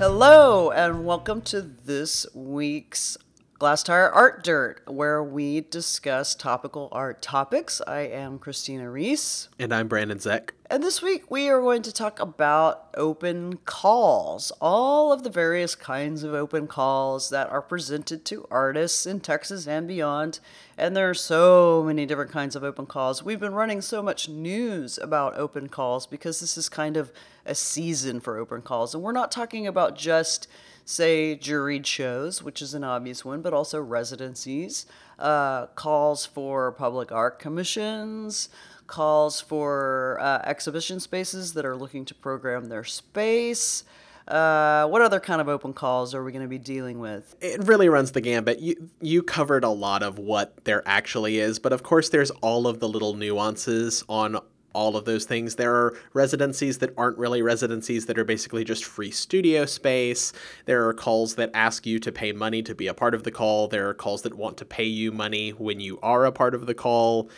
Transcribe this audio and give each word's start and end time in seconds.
Hello, 0.00 0.70
and 0.70 1.04
welcome 1.04 1.42
to 1.42 1.60
this 1.60 2.26
week's 2.32 3.18
Glasstire 3.60 4.10
Art 4.14 4.42
Dirt, 4.42 4.80
where 4.86 5.22
we 5.22 5.60
discuss 5.60 6.34
topical 6.34 6.88
art 6.92 7.20
topics. 7.20 7.82
I 7.86 8.00
am 8.06 8.38
Christina 8.38 8.90
Rees. 8.90 9.50
And 9.58 9.74
I'm 9.74 9.86
Brandon 9.86 10.18
Zech. 10.18 10.54
And 10.70 10.82
this 10.82 11.02
week 11.02 11.30
we 11.30 11.50
are 11.50 11.60
going 11.60 11.82
to 11.82 11.92
talk 11.92 12.18
about 12.20 12.88
open 12.96 13.58
calls, 13.66 14.50
all 14.62 15.12
of 15.12 15.24
the 15.24 15.28
various 15.28 15.74
kinds 15.74 16.22
of 16.22 16.32
open 16.32 16.68
calls 16.68 17.28
that 17.28 17.50
are 17.50 17.60
presented 17.60 18.24
to 18.24 18.48
artists 18.50 19.04
in 19.04 19.20
Texas 19.20 19.66
and 19.66 19.86
beyond. 19.86 20.40
And 20.78 20.96
there 20.96 21.10
are 21.10 21.14
so 21.14 21.84
many 21.86 22.06
different 22.06 22.32
kinds 22.32 22.56
of 22.56 22.64
open 22.64 22.86
calls. 22.86 23.22
We've 23.22 23.38
been 23.38 23.52
running 23.52 23.82
so 23.82 24.02
much 24.02 24.26
news 24.26 24.96
about 24.96 25.36
open 25.36 25.68
calls 25.68 26.06
because 26.06 26.40
this 26.40 26.56
is 26.56 26.70
kind 26.70 26.96
of 26.96 27.12
a 27.44 27.54
season 27.54 28.20
for 28.20 28.38
open 28.38 28.62
calls. 28.62 28.94
And 28.94 29.02
we're 29.02 29.12
not 29.12 29.30
talking 29.30 29.66
about 29.66 29.98
just 29.98 30.48
say 30.90 31.38
juried 31.40 31.86
shows, 31.86 32.42
which 32.42 32.60
is 32.60 32.74
an 32.74 32.82
obvious 32.82 33.24
one, 33.24 33.40
but 33.42 33.54
also 33.54 33.80
residencies, 33.80 34.86
uh, 35.18 35.66
calls 35.68 36.26
for 36.26 36.72
public 36.72 37.12
art 37.12 37.38
commissions, 37.38 38.48
calls 38.88 39.40
for 39.40 40.18
uh, 40.20 40.42
exhibition 40.44 40.98
spaces 40.98 41.52
that 41.52 41.64
are 41.64 41.76
looking 41.76 42.04
to 42.04 42.14
program 42.14 42.68
their 42.68 42.82
space. 42.84 43.84
Uh, 44.26 44.86
what 44.86 45.00
other 45.00 45.18
kind 45.18 45.40
of 45.40 45.48
open 45.48 45.72
calls 45.72 46.14
are 46.14 46.22
we 46.22 46.30
going 46.32 46.42
to 46.42 46.48
be 46.48 46.58
dealing 46.58 46.98
with? 46.98 47.34
It 47.40 47.64
really 47.64 47.88
runs 47.88 48.12
the 48.12 48.20
gambit. 48.20 48.60
You 48.60 48.90
you 49.00 49.22
covered 49.22 49.64
a 49.64 49.70
lot 49.70 50.02
of 50.02 50.18
what 50.18 50.64
there 50.64 50.82
actually 50.86 51.38
is, 51.38 51.58
but 51.58 51.72
of 51.72 51.82
course 51.82 52.10
there's 52.10 52.30
all 52.42 52.66
of 52.66 52.80
the 52.80 52.88
little 52.88 53.14
nuances 53.14 54.04
on 54.08 54.38
all 54.72 54.96
of 54.96 55.04
those 55.04 55.24
things. 55.24 55.56
There 55.56 55.74
are 55.74 55.96
residencies 56.12 56.78
that 56.78 56.94
aren't 56.96 57.18
really 57.18 57.42
residencies 57.42 58.06
that 58.06 58.18
are 58.18 58.24
basically 58.24 58.64
just 58.64 58.84
free 58.84 59.10
studio 59.10 59.66
space. 59.66 60.32
There 60.66 60.86
are 60.88 60.94
calls 60.94 61.34
that 61.36 61.50
ask 61.54 61.86
you 61.86 61.98
to 62.00 62.12
pay 62.12 62.32
money 62.32 62.62
to 62.62 62.74
be 62.74 62.86
a 62.86 62.94
part 62.94 63.14
of 63.14 63.24
the 63.24 63.30
call. 63.30 63.68
There 63.68 63.88
are 63.88 63.94
calls 63.94 64.22
that 64.22 64.34
want 64.34 64.56
to 64.58 64.64
pay 64.64 64.84
you 64.84 65.12
money 65.12 65.50
when 65.50 65.80
you 65.80 65.98
are 66.02 66.24
a 66.24 66.32
part 66.32 66.54
of 66.54 66.66
the 66.66 66.74
call. 66.74 67.30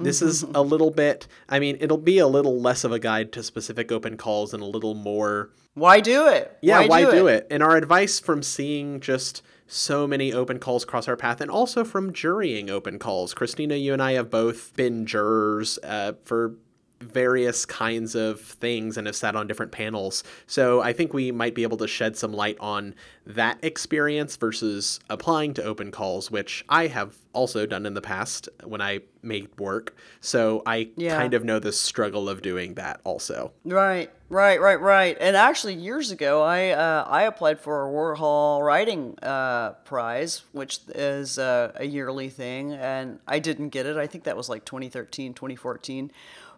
This 0.00 0.22
is 0.22 0.44
a 0.54 0.62
little 0.62 0.92
bit, 0.92 1.26
I 1.48 1.58
mean, 1.58 1.76
it'll 1.80 1.98
be 1.98 2.18
a 2.18 2.28
little 2.28 2.60
less 2.60 2.84
of 2.84 2.92
a 2.92 3.00
guide 3.00 3.32
to 3.32 3.42
specific 3.42 3.90
open 3.90 4.16
calls 4.16 4.54
and 4.54 4.62
a 4.62 4.66
little 4.66 4.94
more. 4.94 5.50
Why 5.74 6.00
do 6.00 6.28
it? 6.28 6.56
Yeah, 6.62 6.80
why, 6.80 6.86
why 6.86 7.10
do, 7.10 7.26
it? 7.26 7.34
it? 7.34 7.46
And 7.50 7.62
our 7.64 7.76
advice 7.76 8.20
from 8.20 8.42
seeing 8.42 9.00
just 9.00 9.42
so 9.66 10.06
many 10.06 10.32
open 10.32 10.58
calls 10.58 10.84
cross 10.84 11.08
our 11.08 11.16
path 11.16 11.40
and 11.40 11.50
also 11.50 11.84
from 11.84 12.12
jurying 12.12 12.70
open 12.70 12.98
calls. 12.98 13.34
Christina, 13.34 13.74
you 13.74 13.92
and 13.92 14.02
I 14.02 14.12
have 14.12 14.30
both 14.30 14.74
been 14.76 15.04
jurors 15.04 15.78
uh, 15.82 16.12
for 16.24 16.54
various 17.00 17.64
kinds 17.64 18.14
of 18.14 18.40
things 18.40 18.96
and 18.96 19.06
have 19.06 19.16
sat 19.16 19.36
on 19.36 19.46
different 19.46 19.72
panels. 19.72 20.24
So 20.46 20.80
I 20.80 20.92
think 20.92 21.12
we 21.12 21.30
might 21.30 21.54
be 21.54 21.62
able 21.62 21.76
to 21.78 21.88
shed 21.88 22.16
some 22.16 22.32
light 22.32 22.56
on 22.60 22.94
that 23.26 23.58
experience 23.62 24.36
versus 24.36 25.00
applying 25.10 25.54
to 25.54 25.62
open 25.62 25.90
calls, 25.90 26.30
which 26.30 26.64
I 26.68 26.86
have 26.86 27.16
also 27.32 27.66
done 27.66 27.86
in 27.86 27.94
the 27.94 28.00
past 28.00 28.48
when 28.64 28.80
I 28.80 29.00
made 29.22 29.48
work. 29.58 29.94
So 30.20 30.62
I 30.66 30.88
yeah. 30.96 31.16
kind 31.16 31.34
of 31.34 31.44
know 31.44 31.58
the 31.58 31.72
struggle 31.72 32.28
of 32.28 32.42
doing 32.42 32.74
that 32.74 33.00
also. 33.04 33.52
Right, 33.64 34.10
right, 34.28 34.60
right, 34.60 34.80
right. 34.80 35.16
And 35.20 35.36
actually, 35.36 35.74
years 35.74 36.10
ago, 36.10 36.42
I 36.42 36.70
uh, 36.70 37.04
I 37.06 37.24
applied 37.24 37.60
for 37.60 37.86
a 37.86 37.90
Warhol 37.90 38.64
Writing 38.64 39.18
uh, 39.22 39.72
Prize, 39.84 40.42
which 40.52 40.80
is 40.94 41.38
uh, 41.38 41.72
a 41.76 41.84
yearly 41.84 42.30
thing, 42.30 42.72
and 42.72 43.18
I 43.28 43.38
didn't 43.38 43.68
get 43.68 43.86
it. 43.86 43.96
I 43.96 44.06
think 44.06 44.24
that 44.24 44.36
was 44.36 44.48
like 44.48 44.64
2013, 44.64 45.34
2014 45.34 46.10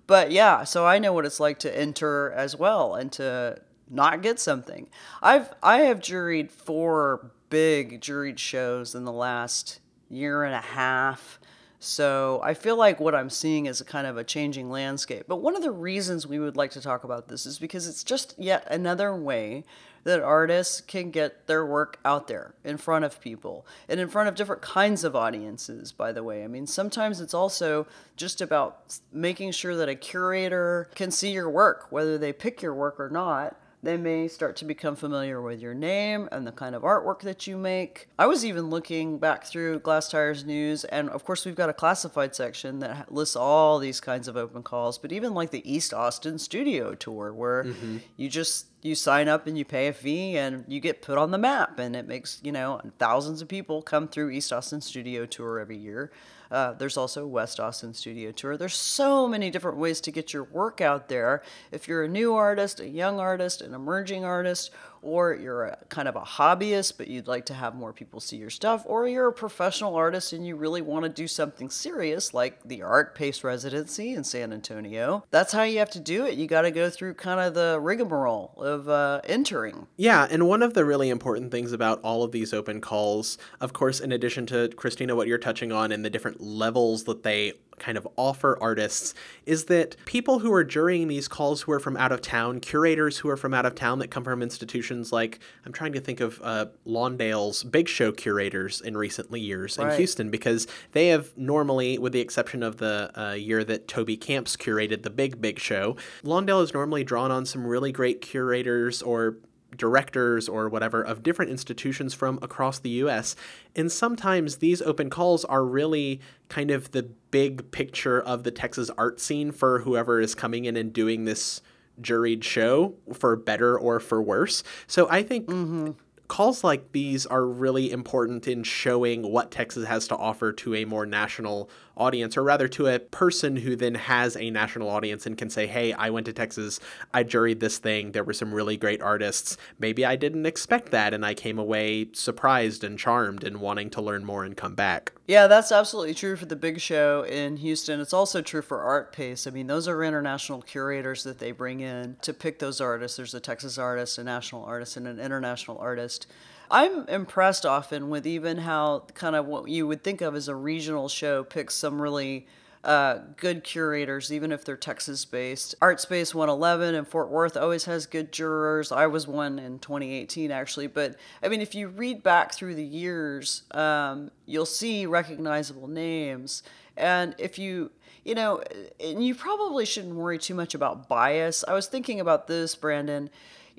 but 0.07 0.31
yeah, 0.31 0.65
so 0.65 0.87
I 0.87 0.99
know 0.99 1.13
what 1.13 1.27
it's 1.27 1.41
like 1.41 1.59
to 1.61 1.79
enter 1.79 2.33
as 2.33 2.57
well 2.57 2.95
and 2.95 3.11
to 3.13 3.61
not 3.89 4.23
get 4.23 4.39
something. 4.39 4.89
I've 5.23 5.53
I 5.63 5.81
have 5.81 6.01
juried 6.01 6.51
four 6.51 7.33
big 7.51 8.01
juried 8.01 8.39
shows 8.39 8.95
in 8.95 9.05
the 9.05 9.13
last 9.13 9.81
year 10.09 10.45
and 10.45 10.55
a 10.55 10.61
half. 10.61 11.39
So 11.83 12.41
I 12.45 12.53
feel 12.55 12.77
like 12.77 13.01
what 13.01 13.15
I'm 13.15 13.31
seeing 13.31 13.67
is 13.67 13.81
a 13.81 13.85
kind 13.85 14.07
of 14.07 14.19
a 14.19 14.25
changing 14.25 14.71
landscape. 14.71 15.25
But 15.27 15.37
one 15.37 15.57
of 15.57 15.63
the 15.63 15.71
reasons 15.71 16.27
we 16.27 16.39
would 16.39 16.57
like 16.57 16.71
to 16.73 16.81
talk 16.81 17.05
about 17.05 17.29
this 17.29 17.47
is 17.47 17.59
because 17.59 17.89
it's 17.89 18.05
just 18.05 18.35
yet 18.39 18.67
another 18.71 19.17
way 19.17 19.65
that 20.05 20.21
artists 20.21 20.81
can 20.81 21.11
get 21.11 21.47
their 21.47 21.65
work 21.65 21.99
out 22.05 22.27
there 22.29 22.55
in 22.65 22.77
front 22.77 23.05
of 23.05 23.21
people 23.21 23.67
and 23.89 24.01
in 24.01 24.09
front 24.09 24.29
of 24.29 24.35
different 24.35 24.63
kinds 24.63 25.05
of 25.05 25.15
audiences, 25.15 25.93
by 25.93 26.13
the 26.13 26.23
way. 26.23 26.43
I 26.43 26.47
mean, 26.47 26.67
sometimes 26.67 27.21
it's 27.21 27.35
also 27.35 27.87
just 28.17 28.41
about 28.41 28.99
making 29.13 29.53
sure 29.53 29.77
that 29.77 29.89
a 29.89 29.95
curator 29.95 30.89
can 30.95 31.11
see 31.11 31.33
your 31.33 31.51
work, 31.51 31.87
whether 31.91 32.17
they 32.17 32.33
pick 32.33 32.63
your 32.63 32.75
work 32.75 32.99
or 32.99 33.11
not 33.11 33.57
they 33.83 33.97
may 33.97 34.29
start 34.29 34.57
to 34.57 34.65
become 34.65 34.95
familiar 34.95 35.41
with 35.41 35.61
your 35.61 35.75
name 35.75 36.29
and 36.31 36.47
the 36.47 36.53
kind 36.53 36.75
of 36.75 36.83
artwork 36.83 37.21
that 37.21 37.47
you 37.47 37.57
make. 37.57 38.09
I 38.19 38.27
was 38.27 38.45
even 38.45 38.69
looking 38.69 39.19
back 39.19 39.45
through 39.45 39.81
Glasstire's 39.81 40.45
News, 40.45 40.85
and 40.85 41.09
of 41.09 41.25
course, 41.25 41.47
we've 41.47 41.55
got 41.55 41.71
a 41.71 41.75
classified 41.75 42.35
section 42.35 42.81
that 42.81 43.13
lists 43.13 43.37
all 43.37 43.79
these 43.79 44.01
kinds 44.01 44.29
of 44.29 44.37
open 44.37 44.63
calls, 44.63 44.99
but 44.99 45.13
even 45.13 45.33
like 45.35 45.51
the 45.51 45.71
East 45.71 45.95
Austin 45.95 46.39
Studio 46.39 46.95
Tour, 46.95 47.33
where 47.33 47.65
mm-hmm. 47.65 47.99
you 48.17 48.29
just 48.29 48.67
you 48.83 48.95
sign 48.95 49.29
up 49.29 49.47
and 49.47 49.59
you 49.59 49.65
pay 49.65 49.89
a 49.89 49.93
fee 49.93 50.37
and 50.37 50.65
you 50.67 50.81
get 50.81 51.03
put 51.03 51.19
on 51.19 51.31
the 51.31 51.39
map 51.39 51.79
and 51.79 51.95
it 51.95 52.07
makes 52.07 52.41
you 52.43 52.51
know 52.51 52.81
thousands 52.99 53.43
of 53.43 53.49
people 53.49 53.83
come 53.83 54.09
through 54.09 54.31
east 54.31 54.53
austin 54.53 54.81
studio 54.81 55.27
tour 55.27 55.59
every 55.59 55.77
year 55.77 56.11
uh, 56.51 56.73
there's 56.73 56.97
also 56.97 57.27
West 57.27 57.61
Austin 57.61 57.95
Studio 57.95 58.33
Tour. 58.33 58.57
There's 58.57 58.75
so 58.75 59.29
many 59.29 59.51
different 59.51 59.79
ways 59.79 60.01
to 60.03 60.11
get 60.11 60.33
your 60.33 60.45
work 60.45 60.81
out 60.81 61.09
there. 61.09 61.43
If 61.71 61.87
you're 61.87 62.05
a 62.05 62.09
new 62.09 62.35
artist, 62.35 62.81
a 62.81 62.89
young 62.89 63.21
artist, 63.21 63.61
an 63.63 63.75
emerging 63.75 64.25
artist, 64.25 64.71
or 65.03 65.35
you're 65.35 65.65
a 65.65 65.79
kind 65.89 66.09
of 66.09 66.17
a 66.17 66.21
hobbyist 66.21 66.97
but 66.97 67.09
you'd 67.09 67.29
like 67.29 67.47
to 67.47 67.55
have 67.55 67.75
more 67.75 67.93
people 67.93 68.21
see 68.21 68.37
your 68.37 68.51
stuff, 68.51 68.83
or 68.87 69.09
you're 69.09 69.29
a 69.29 69.33
professional 69.33 69.95
artist 69.95 70.33
and 70.33 70.47
you 70.47 70.57
really 70.57 70.83
want 70.83 71.05
to 71.05 71.09
do 71.09 71.27
something 71.27 71.71
serious 71.71 72.35
like 72.35 72.63
the 72.65 72.81
Artpace 72.81 73.43
residency 73.45 74.13
in 74.15 74.25
San 74.25 74.53
Antonio, 74.53 75.25
that's 75.31 75.53
how 75.53 75.63
you 75.63 75.79
have 75.79 75.91
to 75.91 76.01
do 76.01 76.27
it. 76.27 76.35
You 76.35 76.47
got 76.47 76.63
to 76.63 76.71
go 76.71 76.91
through 76.91 77.15
kind 77.15 77.41
of 77.41 77.55
the 77.55 77.79
rigmarole 77.81 78.55
of 78.57 78.89
uh, 78.89 79.21
entering. 79.25 79.87
Yeah, 79.97 80.27
and 80.31 80.49
one 80.49 80.63
of 80.63 80.75
the 80.75 80.85
really 80.85 81.11
important 81.11 81.51
things 81.51 81.73
about 81.73 82.01
all 82.03 82.23
of 82.23 82.33
these 82.33 82.53
open 82.53 82.81
calls, 82.81 83.39
of 83.61 83.73
course, 83.73 84.01
in 84.01 84.13
addition 84.13 84.47
to 84.47 84.69
Christina, 84.77 85.17
what 85.17 85.29
you're 85.29 85.39
touching 85.39 85.73
on 85.73 85.93
and 85.93 86.05
the 86.05 86.11
different 86.11 86.41
levels 86.41 87.05
that 87.05 87.23
they 87.23 87.55
kind 87.81 87.99
of 87.99 88.07
offer 88.17 88.57
artists 88.61 89.15
is 89.47 89.65
that 89.65 89.97
people 90.05 90.39
who 90.39 90.53
are 90.53 90.63
jurying 90.63 91.09
these 91.09 91.27
calls 91.27 91.63
who 91.63 91.73
are 91.73 91.81
from 91.81 91.97
out 91.97 92.13
of 92.13 92.21
town, 92.21 92.61
curators 92.61 93.19
who 93.19 93.29
are 93.29 93.37
from 93.37 93.53
out 93.53 93.67
of 93.67 93.75
town 93.75 93.99
that 93.99 94.09
come 94.09 94.23
from 94.23 94.43
institutions 94.43 95.11
like, 95.13 95.41
I'm 95.67 95.73
trying 95.73 95.95
to 95.95 96.01
think 96.01 96.21
of 96.21 96.41
uh, 96.45 96.67
Lawndale's 96.87 97.65
big 97.65 97.89
show 97.89 98.13
curators 98.13 98.81
in 98.81 98.97
recent 98.97 99.37
years 99.37 99.79
right. 99.79 99.91
in 99.91 99.97
Houston, 99.97 100.31
because 100.31 100.69
they 100.93 101.09
have 101.09 101.37
normally, 101.37 101.99
with 101.99 102.13
the 102.13 102.21
exception 102.21 102.63
of 102.63 102.77
the 102.77 103.11
uh, 103.21 103.33
year 103.33 103.65
that 103.65 103.89
Toby 103.89 104.17
Kamps 104.17 104.57
curated 104.57 105.03
the 105.03 105.11
big, 105.11 105.41
big 105.41 105.59
show, 105.59 105.97
Lawndale 106.23 106.61
has 106.61 106.73
normally 106.73 107.03
drawn 107.03 107.31
on 107.31 107.47
some 107.47 107.67
really 107.67 107.91
great 107.91 108.21
curators 108.21 109.03
or 109.03 109.37
directors 109.77 110.49
or 110.49 110.69
whatever 110.69 111.03
of 111.03 111.23
different 111.23 111.51
institutions 111.51 112.15
from 112.15 112.39
across 112.43 112.79
the 112.79 112.91
US. 112.91 113.37
And 113.77 113.91
sometimes 113.91 114.57
these 114.57 114.83
open 114.83 115.11
calls 115.11 115.45
are 115.45 115.65
really 115.65 116.21
kind 116.49 116.71
of 116.71 116.91
the 116.93 117.05
big 117.31 117.71
picture 117.71 118.21
of 118.21 118.45
the 118.45 118.51
Texas 118.51 118.91
art 118.99 119.21
scene 119.21 119.53
for 119.53 119.81
whoever 119.81 120.21
is 120.21 120.35
coming 120.35 120.65
in 120.65 120.77
and 120.77 120.93
doing 120.93 121.25
this 121.25 121.61
juried 122.01 122.43
show 122.43 122.95
for 123.13 123.37
better 123.37 123.79
or 123.79 124.01
for 124.01 124.23
worse. 124.23 124.63
So 124.87 125.09
I 125.11 125.23
think 125.23 125.47
mm-hmm 125.47 125.91
calls 126.31 126.63
like 126.63 126.93
these 126.93 127.27
are 127.27 127.45
really 127.45 127.91
important 127.91 128.47
in 128.47 128.63
showing 128.63 129.23
what 129.33 129.51
Texas 129.51 129.89
has 129.89 130.07
to 130.07 130.17
offer 130.17 130.53
to 130.53 130.77
a 130.77 130.85
more 130.85 131.05
national 131.05 131.69
audience, 132.01 132.37
or 132.37 132.43
rather 132.43 132.67
to 132.69 132.87
a 132.87 132.99
person 132.99 133.57
who 133.57 133.77
then 133.77 133.95
has 133.95 134.37
a 134.37 134.51
national 134.51 134.89
audience 134.89 135.27
and 135.27 135.39
can 135.39 135.51
say, 135.51 135.67
hey, 135.67 135.93
I 135.93 136.11
went 136.11 136.27
to 136.27 136.33
Texas, 136.33 136.81
I 137.15 137.23
juried 137.23 137.61
this 137.61 137.79
thing, 137.79 138.13
there 138.13 138.25
were 138.25 138.33
some 138.33 138.53
really 138.53 138.77
great 138.77 139.03
artists. 139.03 139.57
Maybe 139.79 140.05
I 140.05 140.17
didn't 140.17 140.47
expect 140.47 140.91
that, 140.91 141.15
and 141.15 141.25
I 141.25 141.35
came 141.35 141.59
away 141.59 142.09
surprised 142.13 142.83
and 142.83 142.99
charmed 142.99 143.45
and 143.45 143.61
wanting 143.61 143.91
to 143.91 144.03
learn 144.03 144.25
more 144.25 144.45
and 144.45 144.57
come 144.57 144.75
back. 144.75 145.13
Yeah, 145.27 145.47
that's 145.47 145.71
absolutely 145.71 146.15
true 146.15 146.35
for 146.37 146.47
the 146.47 146.57
big 146.57 146.81
show 146.81 147.23
in 147.23 147.59
Houston. 147.59 148.01
It's 148.01 148.13
also 148.13 148.43
true 148.43 148.63
for 148.63 148.79
Artpace. 148.79 149.47
I 149.47 149.51
mean, 149.51 149.69
those 149.69 149.87
are 149.87 150.03
international 150.03 150.63
curators 150.63 151.23
that 151.23 151.39
they 151.39 151.53
bring 151.53 151.81
in 151.81 152.17
to 152.23 152.33
pick 152.33 152.59
those 152.59 152.81
artists. 152.81 153.17
There's 153.17 153.35
a 153.35 153.41
Texas 153.41 153.79
artist, 153.79 154.19
a 154.19 154.25
national 154.25 154.65
artist, 154.65 154.97
and 154.97 155.07
an 155.07 155.21
international 155.21 155.79
artist. 155.79 156.27
I'm 156.71 157.09
impressed 157.09 157.67
often 157.67 158.11
with 158.11 158.27
even 158.27 158.59
how 158.59 159.07
kind 159.15 159.35
of 159.35 159.47
what 159.47 159.69
you 159.69 159.87
would 159.89 160.05
think 160.05 160.21
of 160.21 160.37
as 160.37 160.47
a 160.47 160.55
regional 160.55 161.09
show 161.09 161.43
picks 161.43 161.75
some 161.75 162.01
really 162.01 162.47
uh, 162.85 163.19
good 163.37 163.65
curators, 163.65 164.33
even 164.33 164.53
if 164.53 164.65
they're 164.65 164.77
Texas 164.77 165.25
based. 165.25 165.75
Artspace 165.81 166.33
111 166.33 166.95
in 166.95 167.05
Fort 167.05 167.29
Worth 167.29 167.57
always 167.57 167.85
has 167.85 168.07
good 168.07 168.33
jurors. 168.33 168.93
I 168.93 169.07
was 169.07 169.27
one 169.27 169.59
in 169.59 169.81
2018, 169.81 170.51
actually. 170.51 170.87
But 170.87 171.17
I 171.43 171.49
mean, 171.49 171.61
if 171.61 171.75
you 171.75 171.89
read 171.89 172.23
back 172.23 172.55
through 172.55 172.77
the 172.77 172.85
years, 172.85 173.65
um, 173.73 174.31
you'll 174.47 174.65
see 174.65 175.07
recognizable 175.07 175.89
names. 175.89 176.63
And 176.97 177.35
if 177.37 177.59
you, 177.59 177.91
you 178.25 178.35
know, 178.35 178.63
and 178.99 179.25
you 179.25 179.35
probably 179.35 179.85
shouldn't 179.85 180.15
worry 180.15 180.39
too 180.39 180.55
much 180.55 180.75
about 180.75 181.09
bias. 181.09 181.65
I 181.67 181.75
was 181.75 181.87
thinking 181.87 182.21
about 182.21 182.47
this, 182.47 182.77
Brandon 182.77 183.29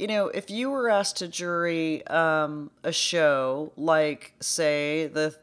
you 0.01 0.07
know, 0.07 0.29
if 0.29 0.49
you 0.49 0.71
were 0.71 0.89
asked 0.89 1.17
to 1.17 1.27
jury 1.27 2.05
um, 2.07 2.71
a 2.83 2.91
show 2.91 3.71
like, 3.77 4.33
say, 4.39 5.05
the 5.05 5.35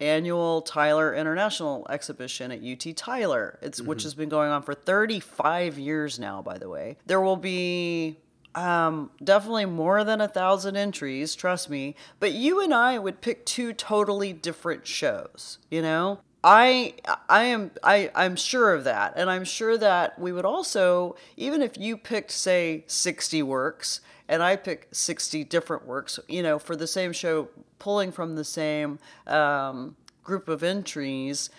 annual 0.00 0.62
Tyler 0.62 1.12
International 1.12 1.84
Exhibition 1.90 2.52
at 2.52 2.62
UT 2.62 2.96
Tyler, 2.96 3.58
it's 3.60 3.82
which 3.82 4.04
has 4.04 4.14
been 4.14 4.28
going 4.28 4.52
on 4.52 4.62
for 4.62 4.72
35 4.72 5.80
years 5.80 6.20
now, 6.20 6.40
by 6.42 6.58
the 6.58 6.68
way. 6.68 6.96
There 7.06 7.20
will 7.20 7.36
be 7.36 8.16
um, 8.54 9.10
definitely 9.22 9.66
more 9.66 10.04
than 10.04 10.20
a 10.20 10.28
thousand 10.28 10.76
entries, 10.76 11.34
trust 11.34 11.68
me. 11.68 11.96
But 12.20 12.32
you 12.34 12.60
and 12.60 12.72
I 12.72 13.00
would 13.00 13.20
pick 13.20 13.44
two 13.44 13.72
totally 13.72 14.32
different 14.32 14.86
shows, 14.86 15.58
you 15.72 15.82
know? 15.82 16.20
I 16.44 16.94
I 17.28 17.44
am 17.44 17.70
I 17.82 18.10
I'm 18.14 18.36
sure 18.36 18.74
of 18.74 18.84
that, 18.84 19.14
and 19.16 19.30
I'm 19.30 19.44
sure 19.44 19.78
that 19.78 20.18
we 20.18 20.30
would 20.30 20.44
also 20.44 21.16
even 21.36 21.62
if 21.62 21.78
you 21.78 21.96
picked 21.96 22.30
say 22.30 22.84
60 22.86 23.42
works 23.42 24.00
and 24.28 24.42
I 24.42 24.56
pick 24.56 24.88
60 24.92 25.44
different 25.44 25.86
works, 25.86 26.20
you 26.28 26.42
know, 26.42 26.58
for 26.58 26.76
the 26.76 26.86
same 26.86 27.12
show, 27.12 27.48
pulling 27.78 28.12
from 28.12 28.36
the 28.36 28.44
same 28.44 28.98
um, 29.26 29.96
group 30.22 30.48
of 30.48 30.62
entries. 30.62 31.50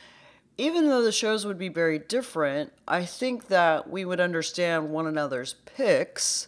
Even 0.58 0.88
though 0.88 1.04
the 1.04 1.12
shows 1.12 1.46
would 1.46 1.60
be 1.60 1.70
very 1.70 2.00
different, 2.00 2.72
I 2.88 3.06
think 3.06 3.50
that 3.50 3.90
we 3.90 4.06
would 4.06 4.20
understand 4.20 4.90
one 4.90 5.06
another's 5.06 5.56
picks 5.66 6.48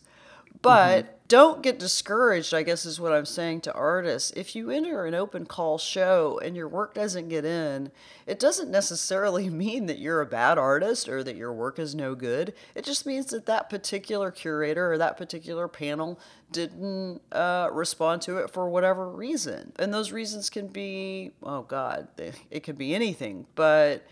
but 0.61 1.16
don't 1.27 1.61
get 1.61 1.77
discouraged, 1.77 2.53
I 2.53 2.63
guess 2.63 2.85
is 2.85 2.99
what 2.99 3.11
I'm 3.11 3.25
saying 3.25 3.61
to 3.61 3.73
artists. 3.73 4.31
If 4.35 4.55
you 4.55 4.69
enter 4.69 5.05
an 5.05 5.13
open 5.13 5.45
call 5.45 5.77
show 5.77 6.39
and 6.41 6.55
your 6.55 6.69
work 6.69 6.93
doesn't 6.93 7.27
get 7.27 7.43
in, 7.43 7.91
it 8.25 8.39
doesn't 8.39 8.71
necessarily 8.71 9.49
mean 9.49 9.87
that 9.87 9.99
you're 9.99 10.21
a 10.21 10.25
bad 10.25 10.57
artist 10.57 11.09
or 11.09 11.23
that 11.23 11.35
your 11.35 11.51
work 11.51 11.79
is 11.79 11.93
no 11.93 12.15
good. 12.15 12.53
It 12.75 12.85
just 12.85 13.05
means 13.05 13.27
that 13.27 13.45
that 13.45 13.69
particular 13.69 14.31
curator 14.31 14.91
or 14.91 14.97
that 14.97 15.17
particular 15.17 15.67
panel 15.67 16.19
didn't 16.51 17.21
uh, 17.31 17.69
respond 17.71 18.21
to 18.23 18.37
it 18.37 18.49
for 18.49 18.69
whatever 18.69 19.09
reason. 19.09 19.73
And 19.77 19.93
those 19.93 20.11
reasons 20.11 20.49
can 20.49 20.67
be, 20.67 21.31
oh 21.43 21.63
God, 21.63 22.07
it 22.17 22.63
could 22.63 22.77
be 22.77 22.95
anything. 22.95 23.47
But 23.55 24.05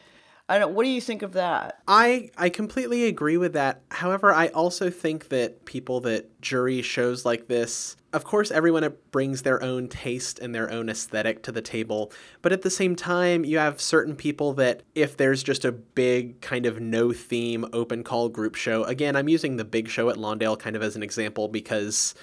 I 0.47 0.59
don't. 0.59 0.75
What 0.75 0.83
do 0.83 0.89
you 0.89 1.01
think 1.01 1.23
of 1.23 1.33
that? 1.33 1.79
I 1.87 2.29
I 2.37 2.49
completely 2.49 3.05
agree 3.05 3.37
with 3.37 3.53
that. 3.53 3.81
However, 3.89 4.31
I 4.31 4.47
also 4.49 4.91
think 4.91 5.29
that 5.29 5.65
people 5.65 6.01
that 6.01 6.39
jury 6.39 6.83
shows 6.83 7.25
like 7.25 7.47
this, 7.47 7.95
of 8.13 8.25
course, 8.25 8.51
everyone 8.51 8.93
brings 9.09 9.41
their 9.41 9.61
own 9.63 9.87
taste 9.87 10.37
and 10.37 10.53
their 10.53 10.71
own 10.71 10.87
aesthetic 10.87 11.41
to 11.43 11.51
the 11.51 11.63
table. 11.63 12.11
But 12.43 12.53
at 12.53 12.61
the 12.61 12.69
same 12.69 12.95
time, 12.95 13.43
you 13.43 13.57
have 13.57 13.81
certain 13.81 14.15
people 14.15 14.53
that 14.53 14.83
if 14.93 15.17
there's 15.17 15.41
just 15.41 15.65
a 15.65 15.71
big 15.71 16.41
kind 16.41 16.67
of 16.67 16.79
no 16.79 17.11
theme 17.11 17.65
open 17.73 18.03
call 18.03 18.29
group 18.29 18.53
show, 18.53 18.83
again, 18.83 19.15
I'm 19.15 19.29
using 19.29 19.57
the 19.57 19.65
big 19.65 19.87
show 19.87 20.11
at 20.11 20.17
Lawndale 20.17 20.59
kind 20.59 20.75
of 20.75 20.83
as 20.83 20.95
an 20.95 21.03
example 21.03 21.47
because. 21.47 22.13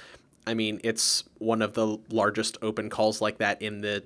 I 0.45 0.55
mean, 0.55 0.81
it's 0.83 1.23
one 1.39 1.63
of 1.63 1.75
the 1.75 1.99
largest 2.11 2.59
open 2.63 2.91
calls 2.91 3.21
like 3.21 3.39
that 3.39 3.63
in 3.63 3.81
the 3.81 4.03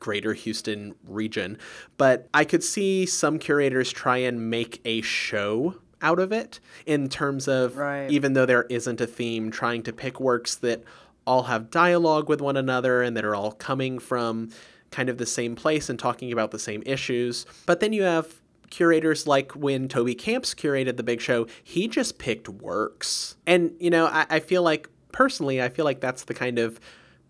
greater 0.00 0.34
Houston 0.34 0.94
region. 1.06 1.58
But 1.96 2.28
I 2.32 2.44
could 2.44 2.62
see 2.62 3.06
some 3.06 3.38
curators 3.38 3.90
try 3.92 4.18
and 4.18 4.50
make 4.50 4.80
a 4.84 5.00
show 5.00 5.76
out 6.00 6.20
of 6.20 6.30
it 6.32 6.60
in 6.86 7.08
terms 7.08 7.48
of 7.48 7.76
Right. 7.76 8.10
even 8.10 8.32
though 8.34 8.46
there 8.46 8.64
isn't 8.64 9.00
a 9.00 9.06
theme, 9.06 9.50
trying 9.50 9.82
to 9.82 9.92
pick 9.92 10.20
works 10.20 10.54
that 10.56 10.84
all 11.26 11.44
have 11.44 11.70
dialogue 11.70 12.28
with 12.28 12.40
one 12.40 12.56
another 12.56 13.02
and 13.02 13.16
that 13.16 13.24
are 13.24 13.34
all 13.34 13.52
coming 13.52 13.98
from 13.98 14.50
kind 14.90 15.08
of 15.08 15.18
the 15.18 15.26
same 15.26 15.54
place 15.54 15.90
and 15.90 15.98
talking 15.98 16.32
about 16.32 16.50
the 16.50 16.58
same 16.58 16.82
issues. 16.86 17.44
But 17.66 17.80
then 17.80 17.92
you 17.92 18.04
have 18.04 18.40
curators 18.70 19.26
like 19.26 19.52
when 19.52 19.88
Toby 19.88 20.14
Kamps 20.14 20.54
curated 20.54 20.96
the 20.96 21.02
big 21.02 21.20
show, 21.20 21.46
he 21.64 21.88
just 21.88 22.18
picked 22.18 22.48
works. 22.48 23.36
And, 23.46 23.72
you 23.78 23.90
know, 23.90 24.06
I, 24.06 24.26
I 24.30 24.40
feel 24.40 24.62
like 24.62 24.88
personally, 25.12 25.60
I 25.60 25.68
feel 25.68 25.84
like 25.84 26.00
that's 26.00 26.24
the 26.24 26.34
kind 26.34 26.58
of 26.58 26.78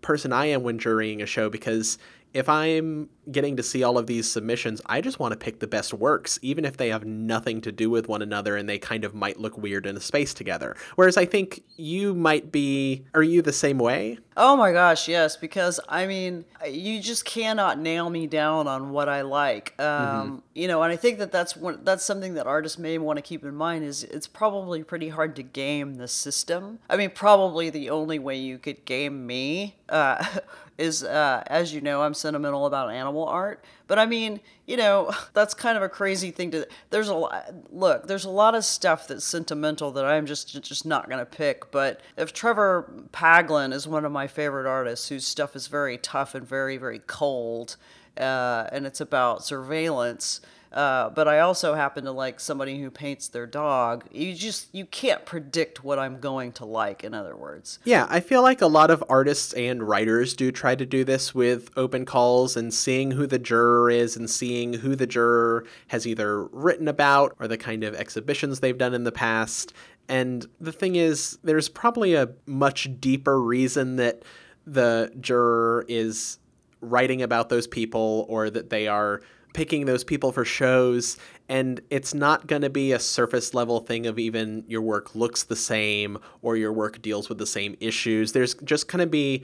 person 0.01 0.31
I 0.31 0.45
am 0.45 0.63
when 0.63 0.77
jurying 0.79 1.21
a 1.21 1.25
show 1.25 1.49
because 1.49 1.97
if 2.33 2.47
I'm 2.47 3.09
getting 3.31 3.57
to 3.57 3.63
see 3.63 3.83
all 3.83 3.97
of 3.97 4.07
these 4.07 4.31
submissions, 4.31 4.81
I 4.87 5.01
just 5.01 5.19
want 5.19 5.31
to 5.33 5.37
pick 5.37 5.59
the 5.59 5.67
best 5.67 5.93
works, 5.93 6.39
even 6.41 6.65
if 6.65 6.77
they 6.77 6.89
have 6.89 7.05
nothing 7.05 7.61
to 7.61 7.71
do 7.71 7.89
with 7.89 8.07
one 8.07 8.21
another 8.21 8.55
and 8.55 8.67
they 8.67 8.79
kind 8.79 9.03
of 9.03 9.13
might 9.13 9.39
look 9.39 9.57
weird 9.57 9.85
in 9.85 9.95
a 9.95 9.99
space 9.99 10.33
together. 10.33 10.75
Whereas 10.95 11.17
I 11.17 11.25
think 11.25 11.63
you 11.75 12.13
might 12.13 12.51
be, 12.51 13.05
are 13.13 13.23
you 13.23 13.41
the 13.41 13.53
same 13.53 13.77
way? 13.77 14.17
Oh 14.35 14.55
my 14.55 14.71
gosh, 14.71 15.07
yes, 15.07 15.35
because 15.35 15.79
I 15.89 16.07
mean, 16.07 16.45
you 16.67 17.01
just 17.01 17.25
cannot 17.25 17.77
nail 17.79 18.09
me 18.09 18.25
down 18.25 18.67
on 18.67 18.91
what 18.91 19.09
I 19.09 19.21
like. 19.21 19.79
Um, 19.79 20.43
You 20.53 20.67
know, 20.67 20.81
and 20.83 20.91
I 20.91 20.95
think 20.95 21.19
that 21.19 21.31
that's 21.31 21.55
one, 21.55 21.79
that's 21.83 22.03
something 22.03 22.33
that 22.35 22.47
artists 22.47 22.77
may 22.77 22.97
want 22.97 23.17
to 23.17 23.21
keep 23.21 23.43
in 23.43 23.55
mind 23.55 23.83
is 23.85 24.03
it's 24.03 24.27
probably 24.27 24.83
pretty 24.83 25.09
hard 25.09 25.35
to 25.37 25.43
game 25.43 25.95
the 25.95 26.07
system. 26.07 26.79
I 26.89 26.95
mean, 26.97 27.09
probably 27.11 27.69
the 27.69 27.89
only 27.89 28.19
way 28.19 28.37
you 28.37 28.57
could 28.57 28.85
game 28.85 29.25
me 29.27 29.75
uh, 29.89 30.23
is, 30.79 31.03
uh, 31.03 31.43
as 31.47 31.73
you 31.73 31.81
know, 31.81 32.01
I'm 32.01 32.13
sentimental 32.13 32.65
about 32.65 32.89
animal 32.89 33.25
art. 33.25 33.63
But 33.87 33.99
I 33.99 34.05
mean, 34.05 34.39
you 34.65 34.77
know, 34.77 35.11
that's 35.33 35.53
kind 35.53 35.75
of 35.75 35.83
a 35.83 35.89
crazy 35.89 36.31
thing 36.31 36.51
to. 36.51 36.67
There's 36.89 37.09
a 37.09 37.13
lot. 37.13 37.53
Look, 37.71 38.07
there's 38.07 38.25
a 38.25 38.29
lot 38.29 38.55
of 38.55 38.63
stuff 38.63 39.07
that's 39.07 39.25
sentimental 39.25 39.91
that 39.91 40.05
I'm 40.05 40.25
just 40.25 40.59
just 40.63 40.85
not 40.85 41.09
gonna 41.09 41.25
pick. 41.25 41.69
But 41.71 41.99
if 42.17 42.33
Trevor 42.33 42.89
Paglen 43.11 43.73
is 43.73 43.87
one 43.87 44.05
of 44.05 44.11
my 44.11 44.27
favorite 44.27 44.65
artists, 44.65 45.09
whose 45.09 45.27
stuff 45.27 45.55
is 45.55 45.67
very 45.67 45.97
tough 45.97 46.33
and 46.33 46.47
very 46.47 46.77
very 46.77 46.99
cold, 46.99 47.75
uh, 48.17 48.67
and 48.71 48.85
it's 48.85 49.01
about 49.01 49.43
surveillance. 49.43 50.39
Uh, 50.71 51.09
but 51.09 51.27
I 51.27 51.39
also 51.39 51.73
happen 51.73 52.03
to 52.05 52.11
like 52.11 52.39
somebody 52.39 52.79
who 52.79 52.91
paints 52.91 53.27
their 53.27 53.47
dog. 53.47 54.05
You 54.11 54.35
just 54.35 54.73
you 54.73 54.85
can't 54.85 55.25
predict 55.25 55.83
what 55.83 55.97
I'm 55.97 56.19
going 56.19 56.51
to 56.53 56.65
like. 56.65 57.03
In 57.03 57.13
other 57.13 57.35
words, 57.35 57.79
Yeah, 57.83 58.05
I 58.09 58.19
feel 58.19 58.43
like 58.43 58.61
a 58.61 58.67
lot 58.67 58.91
of 58.91 59.03
artists 59.09 59.53
and 59.53 59.81
writers 59.81 60.35
do 60.35 60.51
try 60.51 60.75
to 60.75 60.85
do 60.85 61.03
this 61.03 61.33
with 61.33 61.71
open 61.75 62.05
calls 62.05 62.55
and 62.55 62.73
seeing 62.73 63.11
who 63.11 63.25
the 63.25 63.39
juror 63.39 63.89
is 63.89 64.15
and 64.15 64.29
seeing 64.29 64.73
who 64.73 64.95
the 64.95 65.07
juror 65.07 65.65
has 65.87 66.05
either 66.05 66.43
written 66.45 66.87
about 66.87 67.35
or 67.39 67.47
the 67.47 67.57
kind 67.57 67.83
of 67.83 67.95
exhibitions 67.95 68.59
they've 68.59 68.77
done 68.77 68.93
in 68.93 69.03
the 69.05 69.11
past. 69.11 69.73
And 70.07 70.45
the 70.59 70.71
thing 70.71 70.95
is, 70.95 71.37
there's 71.43 71.69
probably 71.69 72.15
a 72.15 72.29
much 72.45 72.89
deeper 72.99 73.39
reason 73.41 73.95
that 73.97 74.23
the 74.65 75.11
juror 75.19 75.85
is 75.87 76.39
writing 76.81 77.21
about 77.21 77.49
those 77.49 77.67
people 77.67 78.25
or 78.29 78.49
that 78.49 78.69
they 78.69 78.87
are 78.87 79.21
picking 79.53 79.85
those 79.85 80.03
people 80.03 80.31
for 80.31 80.45
shows 80.45 81.17
and 81.47 81.81
it's 81.89 82.13
not 82.13 82.45
going 82.45 82.61
to 82.61 82.69
be 82.69 82.91
a 82.91 82.99
surface 82.99 83.53
level 83.53 83.79
thing 83.79 84.05
of 84.05 84.19
even 84.19 84.63
your 84.67 84.81
work 84.81 85.15
looks 85.15 85.43
the 85.43 85.55
same 85.55 86.17
or 86.41 86.55
your 86.55 86.71
work 86.71 87.01
deals 87.01 87.29
with 87.29 87.37
the 87.37 87.45
same 87.45 87.75
issues 87.79 88.31
there's 88.31 88.53
just 88.63 88.87
going 88.87 88.99
to 88.99 89.07
be 89.07 89.43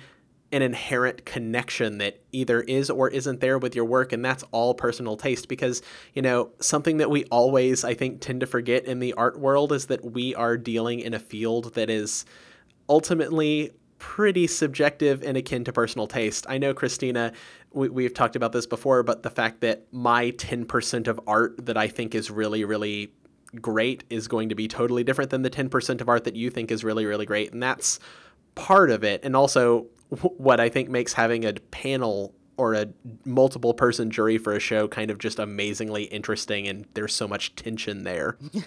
an 0.51 0.61
inherent 0.61 1.25
connection 1.25 1.97
that 1.97 2.21
either 2.31 2.61
is 2.61 2.89
or 2.89 3.09
isn't 3.09 3.41
there 3.41 3.57
with 3.57 3.75
your 3.75 3.85
work 3.85 4.13
and 4.13 4.23
that's 4.23 4.43
all 4.51 4.73
personal 4.73 5.17
taste 5.17 5.47
because 5.47 5.81
you 6.13 6.21
know 6.21 6.51
something 6.59 6.97
that 6.97 7.09
we 7.09 7.25
always 7.25 7.83
i 7.83 7.93
think 7.93 8.21
tend 8.21 8.39
to 8.39 8.45
forget 8.45 8.85
in 8.85 8.99
the 8.99 9.13
art 9.13 9.39
world 9.39 9.71
is 9.71 9.87
that 9.87 10.05
we 10.05 10.35
are 10.35 10.55
dealing 10.55 10.99
in 10.99 11.13
a 11.13 11.19
field 11.19 11.73
that 11.73 11.89
is 11.89 12.25
ultimately 12.87 13.71
pretty 13.97 14.45
subjective 14.45 15.23
and 15.23 15.37
akin 15.37 15.63
to 15.63 15.73
personal 15.73 16.05
taste. 16.05 16.45
I 16.47 16.57
know, 16.57 16.73
Christina, 16.73 17.33
we, 17.75 17.89
we've 17.89 18.13
talked 18.13 18.35
about 18.35 18.53
this 18.53 18.65
before, 18.65 19.03
but 19.03 19.23
the 19.23 19.29
fact 19.29 19.61
that 19.61 19.85
my 19.91 20.31
10% 20.31 21.07
of 21.07 21.19
art 21.27 21.65
that 21.65 21.77
I 21.77 21.87
think 21.87 22.15
is 22.15 22.31
really, 22.31 22.63
really 22.63 23.11
great 23.61 24.03
is 24.09 24.27
going 24.27 24.49
to 24.49 24.55
be 24.55 24.67
totally 24.67 25.03
different 25.03 25.29
than 25.29 25.41
the 25.41 25.49
10% 25.49 26.01
of 26.01 26.09
art 26.09 26.23
that 26.23 26.35
you 26.35 26.49
think 26.49 26.71
is 26.71 26.83
really, 26.83 27.05
really 27.05 27.25
great. 27.25 27.53
And 27.53 27.61
that's 27.61 27.99
part 28.55 28.89
of 28.89 29.03
it. 29.03 29.23
And 29.23 29.35
also, 29.35 29.87
what 30.09 30.59
I 30.59 30.69
think 30.69 30.89
makes 30.89 31.13
having 31.13 31.45
a 31.45 31.53
panel 31.53 32.33
or 32.57 32.73
a 32.73 32.87
multiple 33.25 33.73
person 33.73 34.09
jury 34.09 34.37
for 34.37 34.53
a 34.53 34.59
show 34.59 34.87
kind 34.87 35.11
of 35.11 35.17
just 35.17 35.39
amazingly 35.39 36.03
interesting 36.03 36.67
and 36.67 36.85
there's 36.93 37.13
so 37.13 37.27
much 37.27 37.55
tension 37.55 38.03
there. 38.03 38.37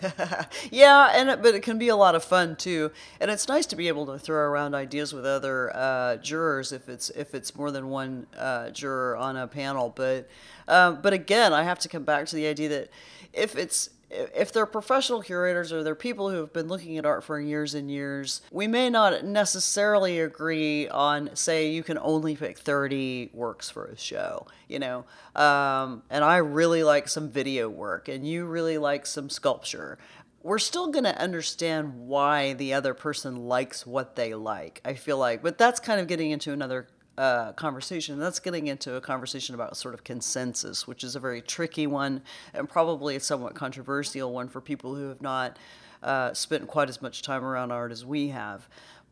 Yeah, 0.71 1.11
and 1.14 1.30
it, 1.30 1.42
but 1.42 1.54
it 1.54 1.62
can 1.62 1.78
be 1.78 1.88
a 1.88 1.97
lot 1.97 2.14
of 2.14 2.23
fun 2.23 2.57
too, 2.57 2.90
and 3.21 3.30
it's 3.30 3.49
nice 3.49 3.66
to 3.66 3.76
be 3.76 3.88
able 3.88 4.07
to 4.07 4.18
throw 4.18 4.38
around 4.38 4.75
ideas 4.75 5.12
with 5.12 5.25
other 5.25 5.75
uh, 5.75 6.16
jurors 6.16 6.73
if 6.73 6.88
it's 6.88 7.11
if 7.11 7.35
it's 7.35 7.54
more 7.57 7.71
than 7.71 7.88
one 7.88 8.26
uh, 8.37 8.71
juror 8.71 9.16
on 9.16 9.37
a 9.37 9.47
panel. 9.47 9.92
But 9.95 10.28
um, 10.66 11.00
but 11.00 11.12
again, 11.12 11.52
I 11.52 11.62
have 11.62 11.78
to 11.80 11.88
come 11.88 12.04
back 12.04 12.26
to 12.26 12.37
the 12.37 12.47
idea 12.47 12.68
that 12.68 12.90
if 13.33 13.57
it's 13.57 13.90
if 14.10 14.52
they're 14.52 14.66
professional 14.66 15.22
curators 15.22 15.72
or 15.72 15.82
they're 15.82 15.94
people 15.94 16.30
who 16.30 16.36
have 16.36 16.52
been 16.52 16.68
looking 16.68 16.96
at 16.96 17.04
art 17.04 17.24
for 17.24 17.38
years 17.40 17.74
and 17.74 17.90
years, 17.90 18.40
we 18.50 18.66
may 18.66 18.88
not 18.88 19.24
necessarily 19.24 20.20
agree 20.20 20.88
on, 20.88 21.30
say, 21.34 21.68
you 21.70 21.82
can 21.82 21.98
only 21.98 22.34
pick 22.36 22.58
30 22.58 23.30
works 23.32 23.68
for 23.68 23.86
a 23.86 23.96
show, 23.96 24.46
you 24.66 24.78
know. 24.78 25.04
Um, 25.36 26.02
and 26.10 26.24
I 26.24 26.38
really 26.38 26.82
like 26.82 27.08
some 27.08 27.28
video 27.30 27.68
work, 27.68 28.08
and 28.08 28.26
you 28.26 28.46
really 28.46 28.78
like 28.78 29.04
some 29.06 29.28
sculpture. 29.28 29.98
We're 30.42 30.58
still 30.58 30.88
going 30.88 31.04
to 31.04 31.18
understand 31.20 32.06
why 32.06 32.54
the 32.54 32.72
other 32.72 32.94
person 32.94 33.48
likes 33.48 33.86
what 33.86 34.16
they 34.16 34.34
like, 34.34 34.80
I 34.84 34.94
feel 34.94 35.18
like. 35.18 35.42
But 35.42 35.58
that's 35.58 35.80
kind 35.80 36.00
of 36.00 36.06
getting 36.06 36.30
into 36.30 36.52
another 36.52 36.88
conversation. 37.56 38.18
That's 38.18 38.38
getting 38.38 38.68
into 38.68 38.94
a 38.94 39.00
conversation 39.00 39.54
about 39.54 39.76
sort 39.76 39.94
of 39.94 40.04
consensus, 40.04 40.87
which 40.87 41.02
is 41.02 41.16
a 41.16 41.20
very 41.20 41.42
tricky 41.42 41.87
one 41.87 42.22
and 42.54 42.68
probably 42.68 43.16
a 43.16 43.20
somewhat 43.20 43.54
controversial 43.54 44.32
one 44.32 44.48
for 44.48 44.60
people 44.60 44.94
who 44.94 45.08
have 45.08 45.20
not 45.20 45.58
uh, 46.02 46.32
spent 46.32 46.66
quite 46.68 46.88
as 46.88 47.02
much 47.02 47.22
time 47.22 47.44
around 47.44 47.72
art 47.72 47.90
as 47.90 48.04
we 48.04 48.28
have. 48.28 48.68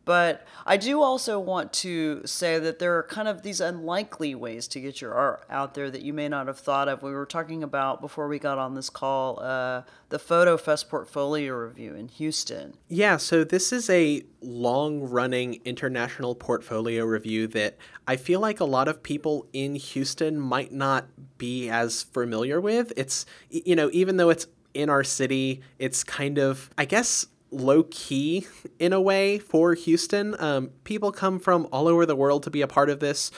But 0.07 0.47
I 0.65 0.77
do 0.77 1.03
also 1.03 1.41
want 1.41 1.73
to 1.75 2.25
say 2.25 2.61
that 2.61 2.79
there 2.79 2.97
are 2.97 3.03
kind 3.03 3.27
of 3.27 3.43
these 3.43 3.61
unlikely 3.61 4.37
ways 4.37 4.69
to 4.69 4.81
get 4.81 5.01
your 5.01 5.15
art 5.15 5.45
out 5.51 5.75
there 5.75 5.91
that 5.91 6.03
you 6.03 6.13
may 6.13 6.29
not 6.29 6.47
have 6.47 6.61
thought 6.61 6.89
of. 6.89 7.03
We 7.03 7.11
were 7.11 7.27
talking 7.27 7.65
about 7.65 8.01
before 8.01 8.29
we 8.29 8.39
got 8.39 8.57
on 8.57 8.77
this 8.77 8.89
call 8.89 9.41
uh, 9.41 9.83
the 10.11 10.19
FotoFest 10.19 10.89
portfolio 10.89 11.55
review 11.55 11.97
in 11.97 12.07
Houston. 12.07 12.75
Yeah, 12.89 13.17
so 13.17 13.43
this 13.43 13.73
is 13.73 13.91
a 13.91 14.23
long 14.41 15.01
running 15.01 15.61
international 15.65 16.37
portfolio 16.37 17.05
review 17.05 17.49
that 17.49 17.77
I 18.07 18.15
feel 18.15 18.39
like 18.39 18.61
a 18.61 18.65
lot 18.65 18.87
of 18.87 19.03
people 19.03 19.49
in 19.53 19.75
Houston 19.75 20.39
might 20.39 20.73
not 20.73 21.07
be 21.37 21.69
as 21.69 22.05
familiar 22.05 22.61
with. 22.61 22.93
It's, 22.97 23.27
you 23.51 23.75
know, 23.75 23.91
even 23.93 24.19
though 24.19 24.31
it's 24.31 24.47
in 24.73 24.89
our 24.89 25.03
city, 25.03 25.63
it's 25.81 26.05
kind 26.05 26.39
of, 26.39 26.71
I 26.79 26.85
guess, 26.85 27.27
low 27.51 27.85
key 27.85 28.47
in 28.79 28.93
a 28.93 29.01
way 29.01 29.39
for 29.39 29.75
Houston. 29.75 30.35
Um, 30.41 30.71
people 30.85 31.13
come 31.13 31.39
from 31.39 31.69
all 31.73 31.89
over 31.89 32.05
the 32.07 32.17
world 32.17 32.43
to 32.45 32.51
be 32.51 32.63
a 32.63 32.67
part 32.67 32.91
of 32.91 33.01
this. 33.01 33.31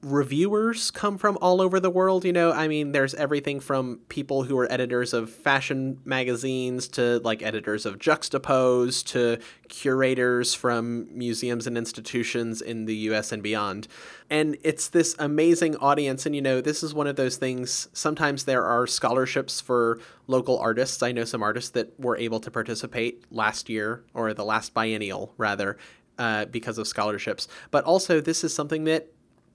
Reviewers 0.00 0.92
come 0.92 1.18
from 1.18 1.36
all 1.40 1.60
over 1.60 1.80
the 1.80 1.90
world. 1.90 2.24
You 2.24 2.32
know, 2.32 2.52
I 2.52 2.68
mean, 2.68 2.92
there's 2.92 3.14
everything 3.16 3.58
from 3.58 3.98
people 4.08 4.44
who 4.44 4.56
are 4.56 4.70
editors 4.70 5.12
of 5.12 5.28
fashion 5.28 6.00
magazines 6.04 6.86
to 6.88 7.18
like 7.24 7.42
editors 7.42 7.84
of 7.84 7.98
Juxtapose 7.98 9.04
to 9.06 9.42
curators 9.68 10.54
from 10.54 11.08
museums 11.10 11.66
and 11.66 11.76
institutions 11.76 12.62
in 12.62 12.84
the 12.84 12.94
US 12.94 13.32
and 13.32 13.42
beyond. 13.42 13.88
And 14.30 14.56
it's 14.62 14.86
this 14.86 15.16
amazing 15.18 15.74
audience. 15.78 16.26
And, 16.26 16.34
you 16.34 16.42
know, 16.42 16.60
this 16.60 16.84
is 16.84 16.94
one 16.94 17.08
of 17.08 17.16
those 17.16 17.36
things. 17.36 17.88
Sometimes 17.92 18.44
there 18.44 18.64
are 18.64 18.86
scholarships 18.86 19.60
for 19.60 19.98
local 20.28 20.60
artists. 20.60 21.02
I 21.02 21.10
know 21.10 21.24
some 21.24 21.42
artists 21.42 21.70
that 21.70 21.98
were 21.98 22.16
able 22.16 22.38
to 22.38 22.52
participate 22.52 23.24
last 23.32 23.68
year 23.68 24.04
or 24.14 24.32
the 24.32 24.44
last 24.44 24.74
biennial, 24.74 25.34
rather, 25.36 25.76
uh, 26.20 26.44
because 26.44 26.78
of 26.78 26.86
scholarships. 26.86 27.48
But 27.72 27.82
also, 27.82 28.20
this 28.20 28.44
is 28.44 28.54
something 28.54 28.84
that 28.84 29.08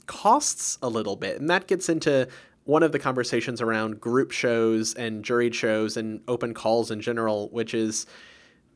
costs 0.06 0.78
a 0.82 0.90
little 0.90 1.16
bit. 1.16 1.40
And 1.40 1.50
that 1.50 1.68
gets 1.68 1.90
into 1.90 2.28
one 2.66 2.84
of 2.84 2.92
the 2.92 3.00
conversations 3.00 3.62
around 3.62 4.00
group 4.00 4.32
shows 4.32 4.94
and 4.94 5.24
juried 5.24 5.54
shows 5.54 5.98
and 5.98 6.22
open 6.28 6.54
calls 6.54 6.92
in 6.92 7.02
general, 7.02 7.50
which 7.50 7.74
is 7.74 8.06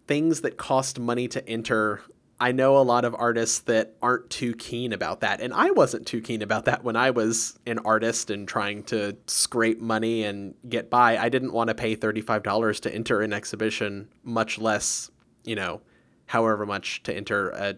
things 0.07 0.41
that 0.41 0.57
cost 0.57 0.99
money 0.99 1.27
to 1.29 1.47
enter. 1.47 2.01
I 2.39 2.51
know 2.51 2.77
a 2.77 2.83
lot 2.83 3.05
of 3.05 3.15
artists 3.17 3.59
that 3.61 3.95
aren't 4.01 4.29
too 4.29 4.53
keen 4.55 4.93
about 4.93 5.21
that. 5.21 5.41
And 5.41 5.53
I 5.53 5.71
wasn't 5.71 6.05
too 6.05 6.21
keen 6.21 6.41
about 6.41 6.65
that 6.65 6.83
when 6.83 6.95
I 6.95 7.11
was 7.11 7.57
an 7.65 7.79
artist 7.79 8.29
and 8.29 8.47
trying 8.47 8.83
to 8.83 9.17
scrape 9.25 9.81
money 9.81 10.23
and 10.23 10.53
get 10.67 10.89
by. 10.89 11.17
I 11.17 11.29
didn't 11.29 11.53
want 11.53 11.69
to 11.69 11.75
pay 11.75 11.95
$35 11.95 12.81
to 12.81 12.93
enter 12.93 13.21
an 13.21 13.33
exhibition, 13.33 14.09
much 14.23 14.59
less, 14.59 15.09
you 15.45 15.55
know, 15.55 15.81
however 16.27 16.65
much 16.65 17.01
to 17.03 17.15
enter 17.15 17.49
a 17.51 17.75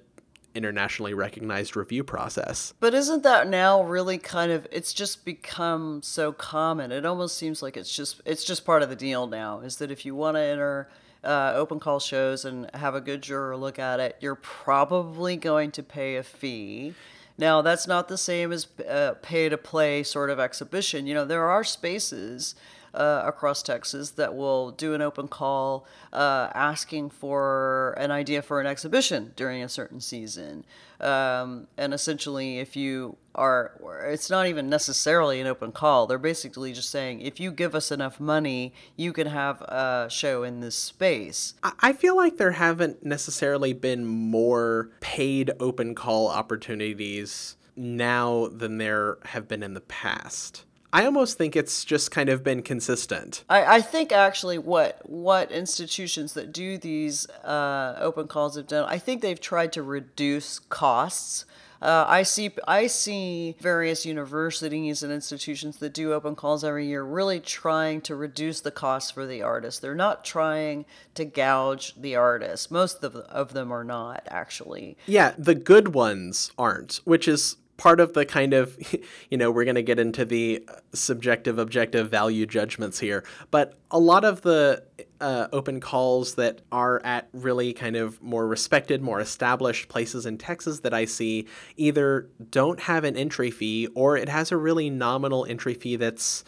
internationally 0.56 1.14
recognized 1.14 1.76
review 1.76 2.04
process. 2.04 2.74
But 2.80 2.94
isn't 2.94 3.24
that 3.24 3.48
now 3.48 3.84
really 3.84 4.18
kind 4.18 4.52
of 4.52 4.68
it's 4.72 4.94
just 4.94 5.26
become 5.26 6.02
so 6.02 6.32
common. 6.32 6.92
It 6.92 7.06
almost 7.06 7.38
seems 7.38 7.62
like 7.62 7.78
it's 7.78 7.94
just 7.94 8.22
it's 8.26 8.44
just 8.44 8.66
part 8.66 8.84
of 8.84 8.90
the 8.90 8.96
deal 8.96 9.28
now 9.28 9.60
is 9.60 9.78
that 9.78 9.92
if 9.92 10.06
you 10.06 10.16
want 10.16 10.38
to 10.38 10.42
enter 10.42 10.90
uh, 11.24 11.54
open 11.56 11.80
call 11.80 12.00
shows 12.00 12.46
and 12.46 12.70
have 12.74 12.96
a 12.96 13.02
good 13.02 13.22
juror 13.22 13.58
look 13.58 13.78
at 13.80 14.00
it, 14.00 14.16
you're 14.20 14.36
probably 14.36 15.36
going 15.36 15.72
to 15.72 15.84
pay 15.84 16.16
a 16.16 16.24
fee. 16.24 16.94
Now, 17.38 17.62
that's 17.62 17.88
not 17.88 18.10
the 18.10 18.18
same 18.18 18.52
as 18.52 18.68
uh, 18.90 19.14
pay 19.22 19.48
to 19.48 19.58
play 19.58 20.04
sort 20.04 20.30
of 20.30 20.40
exhibition. 20.40 21.08
You 21.08 21.14
know, 21.14 21.26
there 21.26 21.50
are 21.50 21.64
spaces 21.64 22.54
uh, 22.94 23.24
across 23.26 23.62
Texas 23.64 24.12
that 24.12 24.36
will 24.36 24.72
do 24.72 24.94
an 24.94 25.02
open 25.02 25.28
call 25.28 25.86
uh, 26.14 26.50
asking 26.54 27.10
for 27.10 27.94
an 27.98 28.12
idea 28.12 28.42
for 28.42 28.60
an 28.60 28.68
exhibition 28.68 29.34
during 29.36 29.64
a 29.64 29.70
certain 29.70 30.02
season. 30.02 30.66
Um, 31.00 31.68
and 31.78 31.94
essentially, 31.94 32.60
if 32.60 32.76
you 32.76 33.18
are, 33.36 33.72
it's 34.08 34.30
not 34.30 34.48
even 34.48 34.70
necessarily 34.70 35.40
an 35.40 35.48
open 35.48 35.72
call. 35.72 36.08
They're 36.08 36.18
basically 36.18 36.74
just 36.74 36.90
saying, 36.90 37.22
if 37.22 37.40
you 37.40 37.52
give 37.52 37.74
us 37.74 37.92
enough 37.92 38.20
money, 38.20 38.74
you 38.98 39.14
can 39.14 39.28
have 39.28 39.62
a 39.62 40.08
show 40.10 40.44
in 40.44 40.60
this 40.60 40.76
space. 40.76 41.54
I 41.64 41.94
feel 41.94 42.18
like 42.18 42.38
there 42.38 42.52
haven't 42.52 43.06
necessarily 43.06 43.72
been 43.74 44.06
more 44.06 44.90
paid 45.00 45.52
open 45.60 45.96
call 45.96 46.28
opportunities 46.28 47.56
now 47.76 48.48
than 48.48 48.78
there 48.78 49.20
have 49.26 49.48
been 49.48 49.64
in 49.64 49.74
the 49.74 49.82
past. 49.82 50.66
I 50.92 51.06
almost 51.06 51.38
think 51.38 51.56
it's 51.56 51.86
just 51.86 52.10
kind 52.12 52.30
of 52.30 52.44
been 52.44 52.64
consistent. 52.64 53.44
I, 53.50 53.76
I 53.78 53.82
think 53.82 54.12
actually 54.12 54.58
what 54.58 55.02
what 55.08 55.52
institutions 55.52 56.34
that 56.34 56.52
do 56.52 56.78
these 56.78 57.30
uh, 57.30 57.96
open 58.00 58.28
calls 58.28 58.56
have 58.56 58.68
done, 58.68 58.86
I 58.88 58.98
think 58.98 59.22
they've 59.22 59.40
tried 59.40 59.74
to 59.74 59.84
reduce 59.84 60.60
costs. 60.60 61.46
Uh, 61.82 62.04
I 62.08 62.24
see 62.24 62.52
I 62.68 62.88
see 62.88 63.56
various 63.62 64.06
universities 64.06 65.02
and 65.02 65.14
institutions 65.14 65.78
that 65.78 65.94
do 65.94 66.12
open 66.12 66.36
calls 66.36 66.64
every 66.64 66.88
year 66.88 67.04
really 67.04 67.40
trying 67.40 68.02
to 68.02 68.16
reduce 68.16 68.60
the 68.60 68.72
costs 68.72 69.12
for 69.12 69.26
the 69.26 69.42
artist. 69.42 69.82
They're 69.82 69.96
not 69.96 70.26
trying 70.26 70.86
to 71.16 71.24
gouge 71.24 71.94
the 71.96 72.16
artist. 72.18 72.70
Most 72.70 73.04
of, 73.04 73.16
of 73.16 73.54
them 73.54 73.72
are 73.72 73.86
not 73.86 74.28
actually. 74.28 74.98
Yeah, 75.06 75.34
the 75.38 75.56
good 75.56 75.94
ones 75.94 76.52
aren't, 76.58 77.00
which 77.06 77.30
is 77.30 77.56
part 77.80 78.02
of 78.02 78.14
the 78.14 78.26
kind 78.26 78.54
of, 78.54 78.78
you 79.30 79.38
know, 79.38 79.50
we're 79.50 79.64
going 79.64 79.76
to 79.76 79.82
get 79.82 80.00
into 80.00 80.26
the 80.26 80.64
subjective, 80.94 81.58
objective 81.58 82.10
value 82.10 82.46
judgments 82.46 83.00
here, 83.00 83.24
but 83.50 83.74
a 83.90 83.98
lot 83.98 84.26
of 84.26 84.42
the 84.42 84.84
uh, 85.22 85.48
open 85.54 85.80
calls 85.80 86.36
that 86.36 86.62
are 86.74 87.02
at 87.06 87.30
really 87.34 87.72
kind 87.74 87.96
of 87.96 88.22
more 88.22 88.46
respected, 88.46 89.02
more 89.02 89.22
established 89.22 89.88
places 89.88 90.26
in 90.26 90.38
Texas 90.38 90.82
that 90.82 90.94
I 90.94 91.06
see 91.06 91.48
either 91.78 92.30
don't 92.52 92.82
have 92.82 93.06
an 93.06 93.16
entry 93.16 93.50
fee 93.50 93.88
or 93.96 94.18
it 94.18 94.28
has 94.28 94.52
a 94.52 94.58
really 94.58 94.90
nominal 94.90 95.46
entry 95.46 95.74
fee 95.74 95.96
that's 95.96 96.44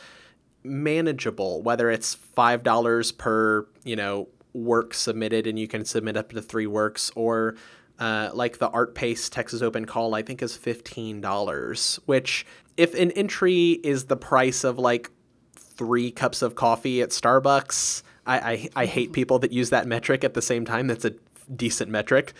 manageable, 0.64 1.62
whether 1.64 1.90
it's 1.90 2.16
$5 2.38 3.18
per, 3.18 3.66
you 3.86 3.96
know, 3.96 4.28
work 4.54 4.94
submitted 4.94 5.48
and 5.48 5.58
you 5.58 5.68
can 5.68 5.86
submit 5.86 6.18
up 6.18 6.32
to 6.32 6.42
three 6.42 6.68
works 6.68 7.10
or 7.16 7.56
uh, 8.02 8.32
like 8.34 8.58
the 8.58 8.68
Artpace 8.68 9.30
Texas 9.30 9.62
Open 9.62 9.86
Call, 9.86 10.16
I 10.16 10.24
think 10.24 10.42
is 10.42 10.58
$15, 10.58 12.00
which, 12.08 12.48
if 12.76 12.96
an 12.96 13.12
entry 13.12 13.80
is 13.84 14.06
the 14.06 14.18
price 14.18 14.64
of 14.64 14.80
like 14.80 15.12
three 15.56 16.10
cups 16.10 16.42
of 16.42 16.56
coffee 16.56 17.04
at 17.04 17.10
Starbucks, 17.10 18.02
I, 18.26 18.40
I, 18.40 18.70
I 18.76 18.86
hate 18.88 19.14
people 19.14 19.38
that 19.40 19.52
use 19.52 19.70
that 19.70 19.86
metric 19.86 20.24
at 20.24 20.34
the 20.34 20.42
same 20.42 20.66
time. 20.66 20.88
That's 20.88 21.06
a 21.06 21.14
decent 21.56 21.92
metric. 21.92 22.34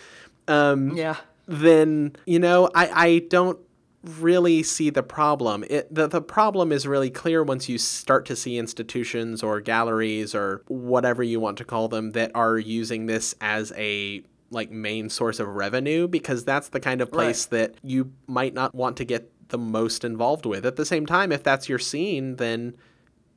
Um, 0.48 0.96
yeah. 0.96 1.16
Then, 1.46 2.16
you 2.26 2.40
know, 2.40 2.68
I, 2.74 2.88
I 2.88 3.18
don't 3.30 3.58
really 4.02 4.64
see 4.64 4.90
the 4.90 5.04
problem. 5.04 5.64
It, 5.70 5.94
the, 5.94 6.08
the 6.08 6.20
problem 6.20 6.72
is 6.72 6.88
really 6.88 7.10
clear 7.10 7.44
once 7.44 7.68
you 7.68 7.78
start 7.78 8.26
to 8.26 8.34
see 8.34 8.58
institutions 8.58 9.44
or 9.44 9.60
galleries 9.60 10.34
or 10.34 10.64
whatever 10.66 11.22
you 11.22 11.38
want 11.38 11.58
to 11.58 11.64
call 11.64 11.86
them 11.86 12.10
that 12.12 12.32
are 12.34 12.58
using 12.58 13.06
this 13.06 13.32
as 13.40 13.72
a 13.76 14.24
like 14.52 14.70
main 14.70 15.08
source 15.08 15.40
of 15.40 15.48
revenue 15.48 16.06
because 16.06 16.44
that's 16.44 16.68
the 16.68 16.80
kind 16.80 17.00
of 17.00 17.10
place 17.10 17.48
right. 17.50 17.58
that 17.58 17.74
you 17.82 18.12
might 18.26 18.54
not 18.54 18.74
want 18.74 18.96
to 18.98 19.04
get 19.04 19.30
the 19.48 19.58
most 19.58 20.04
involved 20.04 20.46
with. 20.46 20.64
At 20.64 20.76
the 20.76 20.86
same 20.86 21.06
time, 21.06 21.32
if 21.32 21.42
that's 21.42 21.68
your 21.68 21.78
scene, 21.78 22.36
then 22.36 22.74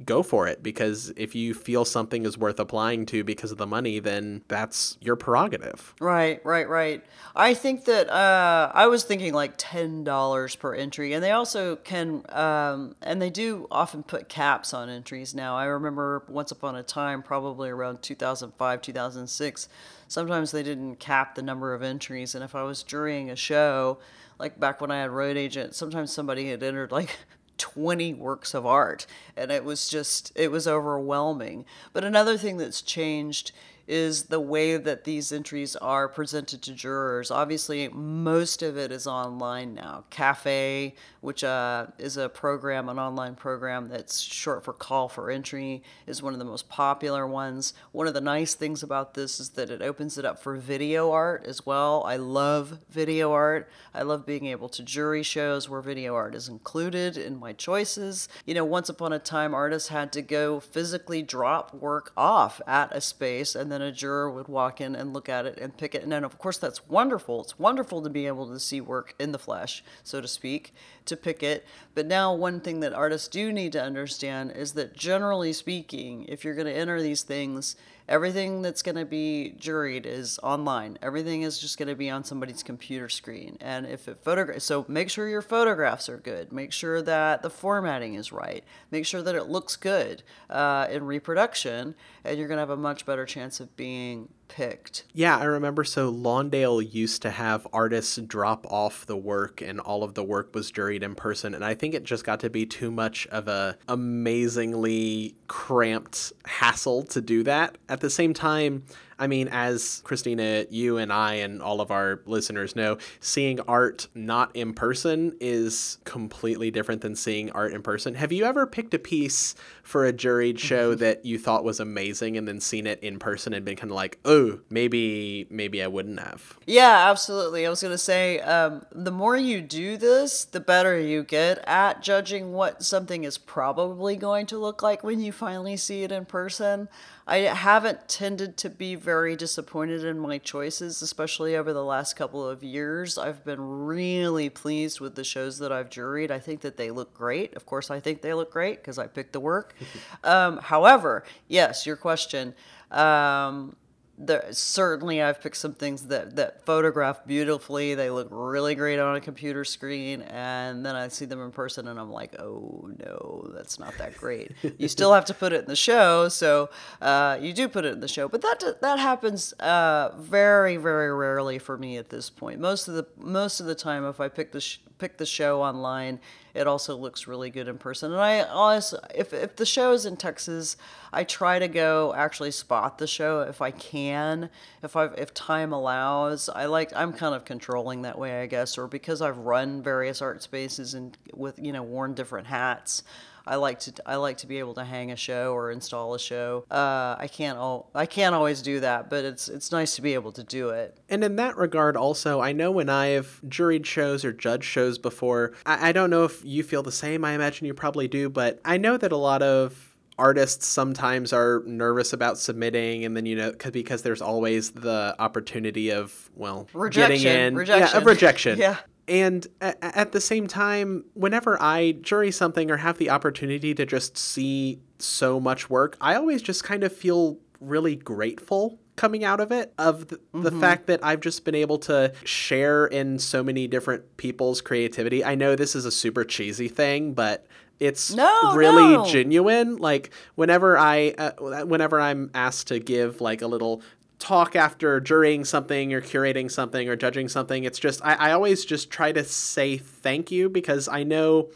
go 0.04 0.22
for 0.22 0.48
it 0.48 0.62
because 0.62 1.14
if 1.16 1.36
you 1.36 1.54
feel 1.54 1.86
something 1.86 2.26
is 2.26 2.38
worth 2.38 2.60
applying 2.60 3.06
to 3.08 3.24
because 3.24 3.52
of 3.52 3.58
the 3.58 3.68
money, 3.68 4.00
then 4.00 4.44
that's 4.48 4.98
your 5.00 5.16
prerogative. 5.16 5.94
Right, 6.00 6.44
right, 6.46 6.68
right. 6.68 7.04
I 7.36 7.54
think 7.54 7.86
that 7.86 8.10
uh, 8.10 8.72
I 8.74 8.88
was 8.88 9.04
thinking 9.04 9.34
like 9.34 9.54
ten 9.58 10.04
dollars 10.04 10.56
per 10.56 10.74
entry, 10.74 11.14
and 11.14 11.24
they 11.24 11.32
also 11.32 11.78
can, 11.78 12.24
um, 12.30 12.96
and 13.02 13.22
they 13.22 13.30
do 13.30 13.68
often 13.72 14.04
put 14.04 14.28
caps 14.28 14.74
on 14.74 14.90
entries 14.90 15.34
now. 15.34 15.56
I 15.56 15.66
remember 15.66 16.24
once 16.28 16.52
upon 16.52 16.76
a 16.76 16.84
time, 16.84 17.24
probably 17.24 17.70
around 17.70 18.02
two 18.02 18.16
thousand 18.16 18.54
five, 18.58 18.82
two 18.82 18.94
thousand 18.94 19.28
six 19.28 19.70
sometimes 20.08 20.52
they 20.52 20.64
didn't 20.64 20.98
cap 20.98 21.36
the 21.36 21.42
number 21.42 21.74
of 21.74 21.82
entries. 21.82 22.36
And 22.36 22.44
if 22.44 22.56
I 22.56 22.64
was 22.64 22.84
jurying 22.84 23.30
a 23.30 23.36
show, 23.36 24.00
like 24.40 24.60
back 24.60 24.82
when 24.82 24.92
I 24.92 25.02
had 25.02 25.12
Road 25.12 25.38
Agent, 25.38 25.76
sometimes 25.76 26.12
somebody 26.12 26.50
had 26.50 26.64
entered 26.64 26.92
like 26.92 27.18
20 27.58 28.14
works 28.14 28.54
of 28.54 28.66
art 28.66 29.06
and 29.36 29.52
it 29.52 29.64
was 29.64 29.90
just 29.90 30.32
it 30.36 30.52
was 30.52 30.68
overwhelming. 30.68 31.66
But 31.94 32.04
another 32.04 32.38
thing 32.38 32.58
that's 32.58 32.82
changed 32.82 33.52
is 33.88 34.24
the 34.24 34.40
way 34.40 34.78
that 34.78 35.04
these 35.04 35.32
entries 35.32 35.76
are 35.76 36.08
presented 36.08 36.62
to 36.64 36.74
jurors. 36.74 37.30
Obviously, 37.30 37.88
most 37.90 38.64
of 38.64 38.78
it 38.78 38.92
is 38.92 39.06
online 39.06 39.76
now. 39.76 40.04
Cafe, 40.10 40.96
which 41.22 41.44
uh, 41.44 41.88
is 41.98 42.18
a 42.18 42.30
program, 42.30 42.90
an 42.90 42.98
online 42.98 43.36
program 43.36 43.88
that's 43.90 44.20
short 44.20 44.64
for 44.64 44.74
call 44.74 45.08
for 45.08 45.30
entry, 45.30 45.84
is 46.08 46.24
one 46.24 46.34
of 46.34 46.40
the 46.40 46.46
most 46.46 46.68
popular 46.68 47.28
ones. 47.28 47.74
One 47.92 48.08
of 48.08 48.14
the 48.14 48.22
nice 48.22 48.56
things 48.56 48.82
about 48.82 49.14
this 49.14 49.40
is 49.40 49.50
that 49.50 49.70
it 49.70 49.82
opens 49.82 50.18
it 50.18 50.26
up 50.26 50.42
for 50.42 50.56
video 50.56 51.12
art 51.12 51.46
as 51.46 51.66
well. 51.66 52.04
I 52.06 52.18
love 52.18 52.80
video 52.90 53.32
art. 53.32 53.70
I 53.94 54.02
love 54.02 54.26
being 54.26 54.48
able 54.48 54.70
to 54.70 54.84
jury 54.84 55.24
shows 55.24 55.70
where 55.70 55.82
video 55.82 56.16
art 56.16 56.36
is 56.36 56.50
included 56.50 57.18
in 57.18 57.40
my 57.40 57.54
choices. 57.54 58.28
You 58.46 58.56
know, 58.56 58.66
once 58.66 58.90
upon 58.90 59.14
a 59.14 59.20
time, 59.20 59.54
artists 59.54 59.90
had 59.90 60.12
to 60.14 60.22
go 60.22 60.60
physically 60.60 61.22
drop 61.22 61.74
work 61.74 62.12
off 62.18 62.62
at 62.68 62.96
a 62.96 63.02
space 63.02 63.56
and 63.56 63.72
then 63.72 63.75
a 63.82 63.92
juror 63.92 64.30
would 64.30 64.48
walk 64.48 64.82
in 64.82 64.96
and 64.96 65.14
look 65.14 65.30
at 65.30 65.46
it 65.46 65.58
and 65.60 65.78
pick 65.78 65.96
it. 65.96 66.04
And 66.04 66.12
then, 66.12 66.24
of 66.24 66.38
course, 66.38 66.58
that's 66.58 66.88
wonderful. 66.88 67.42
It's 67.42 67.60
wonderful 67.60 68.02
to 68.02 68.10
be 68.10 68.28
able 68.28 68.48
to 68.50 68.60
see 68.60 68.82
work 68.82 69.16
in 69.20 69.32
the 69.32 69.40
flesh, 69.40 69.84
so 70.04 70.22
to 70.22 70.28
speak, 70.28 70.74
to 71.06 71.16
pick 71.16 71.44
it. 71.44 71.66
But 71.94 72.06
now, 72.06 72.34
one 72.34 72.60
thing 72.60 72.80
that 72.82 72.94
artists 72.94 73.28
do 73.28 73.52
need 73.52 73.72
to 73.74 73.82
understand 73.82 74.52
is 74.52 74.74
that 74.74 74.96
generally 74.96 75.54
speaking, 75.54 76.26
if 76.28 76.44
you're 76.44 76.56
going 76.56 76.68
to 76.68 76.74
enter 76.74 77.02
these 77.02 77.24
things, 77.24 77.76
everything 78.08 78.62
that's 78.62 78.82
going 78.82 78.96
to 78.96 79.06
be 79.06 79.56
juried 79.60 80.06
is 80.06 80.40
online. 80.44 80.98
Everything 81.02 81.42
is 81.42 81.58
just 81.58 81.78
going 81.78 81.88
to 81.88 81.96
be 81.96 82.10
on 82.10 82.24
somebody's 82.24 82.64
computer 82.64 83.10
screen. 83.10 83.58
And 83.60 83.86
if 83.86 84.08
it 84.08 84.20
photograph, 84.22 84.62
so 84.62 84.86
make 84.88 85.10
sure 85.10 85.28
your 85.28 85.42
photographs 85.42 86.08
are 86.10 86.18
good. 86.18 86.52
Make 86.52 86.72
sure 86.72 87.02
that 87.02 87.42
the 87.42 87.50
formatting 87.50 88.14
is 88.14 88.32
right. 88.32 88.64
Make 88.92 89.06
sure 89.06 89.22
that 89.22 89.36
it 89.36 89.46
looks 89.46 89.76
good 89.76 90.24
uh, 90.50 90.88
in 90.90 91.06
reproduction, 91.06 91.96
and 92.24 92.38
you're 92.38 92.48
going 92.48 92.58
to 92.58 92.62
have 92.62 92.70
a 92.70 92.78
much 92.78 93.06
better 93.06 93.26
chance 93.26 93.60
of 93.60 93.76
being 93.76 94.30
picked. 94.48 95.04
Yeah, 95.14 95.38
I 95.38 95.46
remember. 95.46 95.84
So 95.84 96.12
Lawndale 96.12 96.94
used 96.94 97.22
to 97.24 97.32
have 97.32 97.68
artists 97.74 98.18
drop 98.18 98.66
off 98.70 99.06
the 99.06 99.18
work, 99.18 99.62
and 99.62 99.80
all 99.80 100.04
of 100.04 100.14
the 100.14 100.24
work 100.24 100.54
was 100.54 100.72
juried 100.72 101.04
in 101.04 101.16
person. 101.16 101.54
And 101.54 101.64
I 101.64 101.74
think 101.74 101.94
it 101.94 102.04
just 102.04 102.24
got 102.24 102.40
to 102.42 102.50
be 102.50 102.66
too 102.66 102.92
much 102.92 103.28
of 103.28 103.48
a 103.48 103.78
amazingly 103.88 105.36
cramped 105.48 106.34
hassle 106.46 107.04
to 107.04 107.22
do 107.22 107.44
that. 107.44 107.78
At 107.90 108.02
the 108.02 108.10
same 108.10 108.34
time, 108.34 108.84
I 109.18 109.28
mean, 109.28 109.48
as 109.50 110.02
Christina, 110.04 110.66
you 110.70 110.98
and 110.98 111.12
I 111.12 111.36
and 111.36 111.62
all 111.62 111.82
of 111.82 111.92
our 111.92 112.22
listeners 112.26 112.76
know, 112.76 112.98
seeing 113.20 113.60
art 113.62 114.08
not 114.14 114.56
in 114.56 114.74
person 114.74 115.36
is 115.40 115.98
completely 116.04 116.72
different 116.72 117.02
than 117.02 117.16
seeing 117.16 117.52
art 117.52 117.74
in 117.74 117.82
person. 117.82 118.16
Have 118.16 118.32
you 118.32 118.46
ever 118.46 118.68
picked 118.68 118.94
a 118.94 119.00
piece 119.00 119.56
for 119.84 120.06
a 120.06 120.12
juried 120.12 120.60
show 120.60 120.96
that 120.96 121.26
you 121.26 121.40
thought 121.40 121.64
was 121.64 121.80
amazing 121.80 122.38
and 122.38 122.48
then 122.48 122.60
seen 122.60 122.88
it 122.88 123.00
in 123.02 123.20
person 123.20 123.54
and 123.54 123.64
been 123.64 123.78
kind 123.78 123.92
of 123.92 123.96
like, 123.96 124.20
oh, 124.26 124.60
maybe 124.70 125.48
maybe 125.50 125.82
I 125.82 125.88
wouldn't 125.88 126.20
have? 126.20 126.58
Yeah, 126.66 127.10
absolutely. 127.10 127.66
I 127.66 127.70
was 127.70 127.82
going 127.82 127.94
to 127.94 127.98
say, 127.98 128.40
um, 128.42 128.86
the 128.92 129.12
more 129.12 129.38
you 129.38 129.62
do 129.62 129.96
this, 129.98 130.46
the 130.46 130.60
better 130.60 131.00
you 131.00 131.24
get 131.24 131.60
at 131.68 132.02
judging 132.02 132.52
what 132.52 132.84
something 132.84 133.24
is 133.24 133.38
probably 133.38 134.16
going 134.18 134.46
to 134.48 134.58
look 134.58 134.84
like 134.84 135.04
when 135.04 135.22
you 135.22 135.32
finally 135.32 135.78
see 135.78 136.04
it 136.04 136.12
in 136.12 136.26
person. 136.26 136.90
I 137.28 137.38
haven't 137.38 138.08
tended 138.08 138.56
to 138.58 138.70
be 138.70 138.94
very 138.94 139.36
disappointed 139.36 140.04
in 140.04 140.20
my 140.20 140.38
choices, 140.38 141.02
especially 141.02 141.56
over 141.56 141.74
the 141.74 141.84
last 141.84 142.16
couple 142.16 142.48
of 142.48 142.64
years. 142.64 143.18
I've 143.18 143.44
been 143.44 143.86
really 143.86 144.50
pleased 144.50 145.00
with 145.00 145.16
the 145.16 145.24
shows 145.24 145.58
that 145.58 145.72
I've 145.72 145.90
juried. 145.90 146.30
I 146.30 146.38
think 146.38 146.62
that 146.62 146.78
they 146.78 146.92
look 146.92 147.16
great. 147.16 147.56
Of 147.56 147.66
course, 147.66 147.90
I 147.90 148.00
think 148.00 148.22
they 148.22 148.36
look 148.36 148.52
great 148.52 148.78
because 148.78 149.00
I 149.00 149.08
picked 149.08 149.34
the 149.34 149.40
work. 149.40 149.74
um, 150.24 150.58
however, 150.58 151.24
yes, 151.48 151.88
your 151.88 151.96
question. 151.96 152.54
Um, 152.92 153.76
there, 154.18 154.46
certainly 154.52 155.22
I've 155.22 155.42
picked 155.42 155.58
some 155.58 155.74
things 155.74 156.08
that, 156.08 156.36
that 156.38 156.66
photograph 156.66 157.26
beautifully. 157.26 157.96
They 157.96 158.10
look 158.10 158.28
really 158.32 158.76
great 158.76 159.00
on 159.00 159.16
a 159.16 159.22
computer 159.22 159.66
screen, 159.66 160.22
and 160.24 160.86
then 160.86 160.96
I 160.96 161.10
see 161.10 161.26
them 161.26 161.42
in 161.42 161.52
person, 161.52 161.88
and 161.88 162.00
I'm 162.00 162.12
like, 162.12 162.40
oh 162.40 162.90
no, 163.00 163.52
that's 163.54 163.78
not 163.78 163.98
that 163.98 164.16
great. 164.16 164.52
you 164.78 164.88
still 164.88 165.14
have 165.14 165.26
to 165.26 165.34
put 165.34 165.52
it 165.52 165.62
in 165.62 165.66
the 165.66 165.76
show, 165.76 166.30
so 166.30 166.70
uh, 167.02 167.38
you 167.42 167.52
do 167.52 167.68
put 167.68 167.84
it 167.84 167.94
in 167.94 168.00
the 168.00 168.08
show, 168.08 168.28
but 168.28 168.42
that 168.42 168.82
that 168.82 169.00
happens 169.00 169.54
uh, 169.54 170.14
very 170.18 170.78
very 170.78 171.14
rarely 171.14 171.60
for 171.60 171.78
me 171.78 171.98
at 171.98 172.10
this 172.10 172.30
point. 172.30 172.60
Most 172.60 172.88
of 172.88 172.94
the 172.94 173.06
most 173.18 173.60
of 173.60 173.66
the 173.66 173.76
time, 173.76 174.06
if 174.06 174.20
I 174.20 174.30
pick 174.30 174.52
the 174.52 174.62
sh- 174.62 174.80
pick 174.98 175.18
the 175.18 175.26
show 175.26 175.62
online, 175.62 176.20
it 176.54 176.68
also 176.68 176.96
looks 176.96 177.28
really 177.28 177.50
good 177.50 177.68
in 177.68 177.78
person. 177.78 178.12
And 178.12 178.22
I 178.22 178.42
also, 178.42 179.00
if 179.14 179.34
if 179.34 179.56
the 179.56 179.66
show 179.66 179.92
is 179.92 180.06
in 180.06 180.18
Texas, 180.18 180.78
I 181.12 181.24
try 181.24 181.60
to 181.60 181.68
go 181.68 182.14
actually 182.16 182.52
spot 182.52 182.98
the 182.98 183.08
show 183.08 183.42
if 183.42 183.62
I 183.62 183.72
can, 183.72 184.50
if 184.82 184.96
I 184.96 185.08
if 185.08 185.34
time 185.34 185.74
allows. 185.74 186.50
I 186.50 186.66
like 186.66 186.92
I'm 186.96 187.14
kind 187.14 187.36
of 187.36 187.46
controlling 187.46 188.04
that 188.04 188.18
way, 188.18 188.42
I 188.42 188.46
guess, 188.46 188.78
or 188.78 188.88
because 188.88 189.22
I've 189.22 189.38
run 189.38 189.84
various 189.84 190.22
art 190.22 190.42
spaces 190.42 190.94
and 190.94 191.18
with 191.34 191.60
you 191.60 191.74
know 191.74 191.84
worn 191.84 192.14
different 192.14 192.48
hats. 192.48 193.04
I 193.48 193.56
like 193.56 193.80
to 193.82 193.94
I 194.06 194.16
like 194.16 194.38
to 194.38 194.48
be 194.48 194.60
able 194.60 194.74
to 194.76 194.84
hang 194.84 195.12
a 195.12 195.16
show 195.16 195.54
or 195.54 195.72
install 195.72 196.14
a 196.14 196.20
show. 196.20 196.66
Uh, 196.70 197.16
I 197.18 197.28
can't 197.32 197.58
all 197.58 197.90
I 197.94 198.06
can't 198.06 198.34
always 198.34 198.62
do 198.62 198.80
that, 198.80 199.10
but 199.10 199.26
it's 199.26 199.48
it's 199.50 199.72
nice 199.72 199.96
to 199.96 200.02
be 200.02 200.14
able 200.14 200.32
to 200.34 200.44
do 200.44 200.70
it. 200.70 200.98
And 201.10 201.24
in 201.24 201.36
that 201.38 201.58
regard, 201.58 201.96
also, 201.96 202.42
I 202.42 202.52
know 202.52 202.72
when 202.72 202.90
I've 202.90 203.42
juried 203.48 203.86
shows 203.86 204.26
or 204.26 204.34
judged 204.34 204.66
shows 204.66 204.98
before, 204.98 205.54
I, 205.66 205.90
I 205.90 205.92
don't 205.92 206.10
know 206.10 206.24
if 206.24 206.44
you 206.44 206.64
feel 206.64 206.84
the 206.84 206.92
same. 206.92 207.24
I 207.24 207.34
imagine 207.34 207.68
you 207.68 207.74
probably 207.74 208.08
do, 208.08 208.30
but 208.30 208.60
I 208.66 208.78
know 208.78 208.98
that 208.98 209.12
a 209.12 209.18
lot 209.18 209.42
of 209.42 209.96
artists 210.18 210.66
sometimes 210.66 211.34
are 211.34 211.62
nervous 211.66 212.14
about 212.14 212.38
submitting 212.38 213.04
and 213.04 213.18
then 213.18 213.26
you 213.26 213.36
know 213.36 213.52
because 213.72 214.02
there's 214.02 214.22
always 214.22 214.72
the 214.72 215.14
opportunity 215.20 215.92
of 215.92 216.30
well 216.36 216.70
rejection, 216.74 217.18
getting 217.18 217.46
in 217.48 217.56
rejection. 217.56 217.90
yeah 217.92 217.98
of 217.98 218.06
rejection 218.06 218.58
yeah 218.58 218.78
and 219.08 219.46
at 219.62 220.12
the 220.12 220.22
same 220.22 220.48
time, 220.48 221.06
whenever 221.14 221.62
I 221.62 221.94
jury 222.02 222.32
something 222.32 222.72
or 222.72 222.78
have 222.78 222.98
the 222.98 223.10
opportunity 223.10 223.74
to 223.76 223.86
just 223.86 224.18
see 224.18 224.80
so 225.00 225.40
much 225.40 225.70
work, 225.70 225.96
I 226.02 226.16
always 226.16 226.42
just 226.42 226.64
kind 226.64 226.84
of 226.84 226.92
feel 226.96 227.38
really 227.60 227.96
grateful 227.96 228.80
coming 228.96 229.24
out 229.26 229.40
of 229.42 229.52
it 229.52 229.74
of 229.78 230.08
the, 230.08 230.20
the 230.34 230.50
Mm-hmm. 230.50 230.60
fact 230.62 230.88
that 230.88 231.04
I've 231.04 231.20
just 231.20 231.44
been 231.46 231.56
able 231.56 231.78
to 231.80 232.14
share 232.24 232.86
in 232.88 233.20
so 233.20 233.44
many 233.44 233.68
different 233.68 234.18
people's 234.18 234.62
creativity. 234.62 235.24
I 235.24 235.36
know 235.36 235.56
this 235.56 235.76
is 235.76 235.86
a 235.86 235.92
super 235.92 236.24
cheesy 236.24 236.68
thing, 236.70 237.14
but 237.14 237.46
it's 237.78 238.16
No, 238.16 238.32
really 238.54 238.94
no. 238.94 239.06
genuine. 239.06 239.76
Like 239.76 240.12
whenever 240.36 240.78
I 240.78 241.14
uh, 241.18 241.66
whenever 241.66 242.00
I'm 242.00 242.32
asked 242.34 242.68
to 242.70 242.80
give 242.80 243.20
like 243.20 243.42
a 243.42 243.48
little 243.48 243.82
talk 244.26 244.56
after 244.56 245.00
jurying 245.00 245.46
something 245.46 245.94
or 245.94 246.02
curating 246.02 246.50
something 246.50 246.90
or 246.90 246.96
judging 246.96 247.28
something, 247.28 247.64
it's 247.64 247.78
just 247.78 248.04
I, 248.04 248.16
I 248.16 248.32
always 248.32 248.66
just 248.66 248.90
try 248.90 249.12
to 249.12 249.24
say 249.24 249.78
thank 249.78 250.32
you 250.32 250.50
because 250.50 250.88
I 250.88 251.04
know 251.04 251.50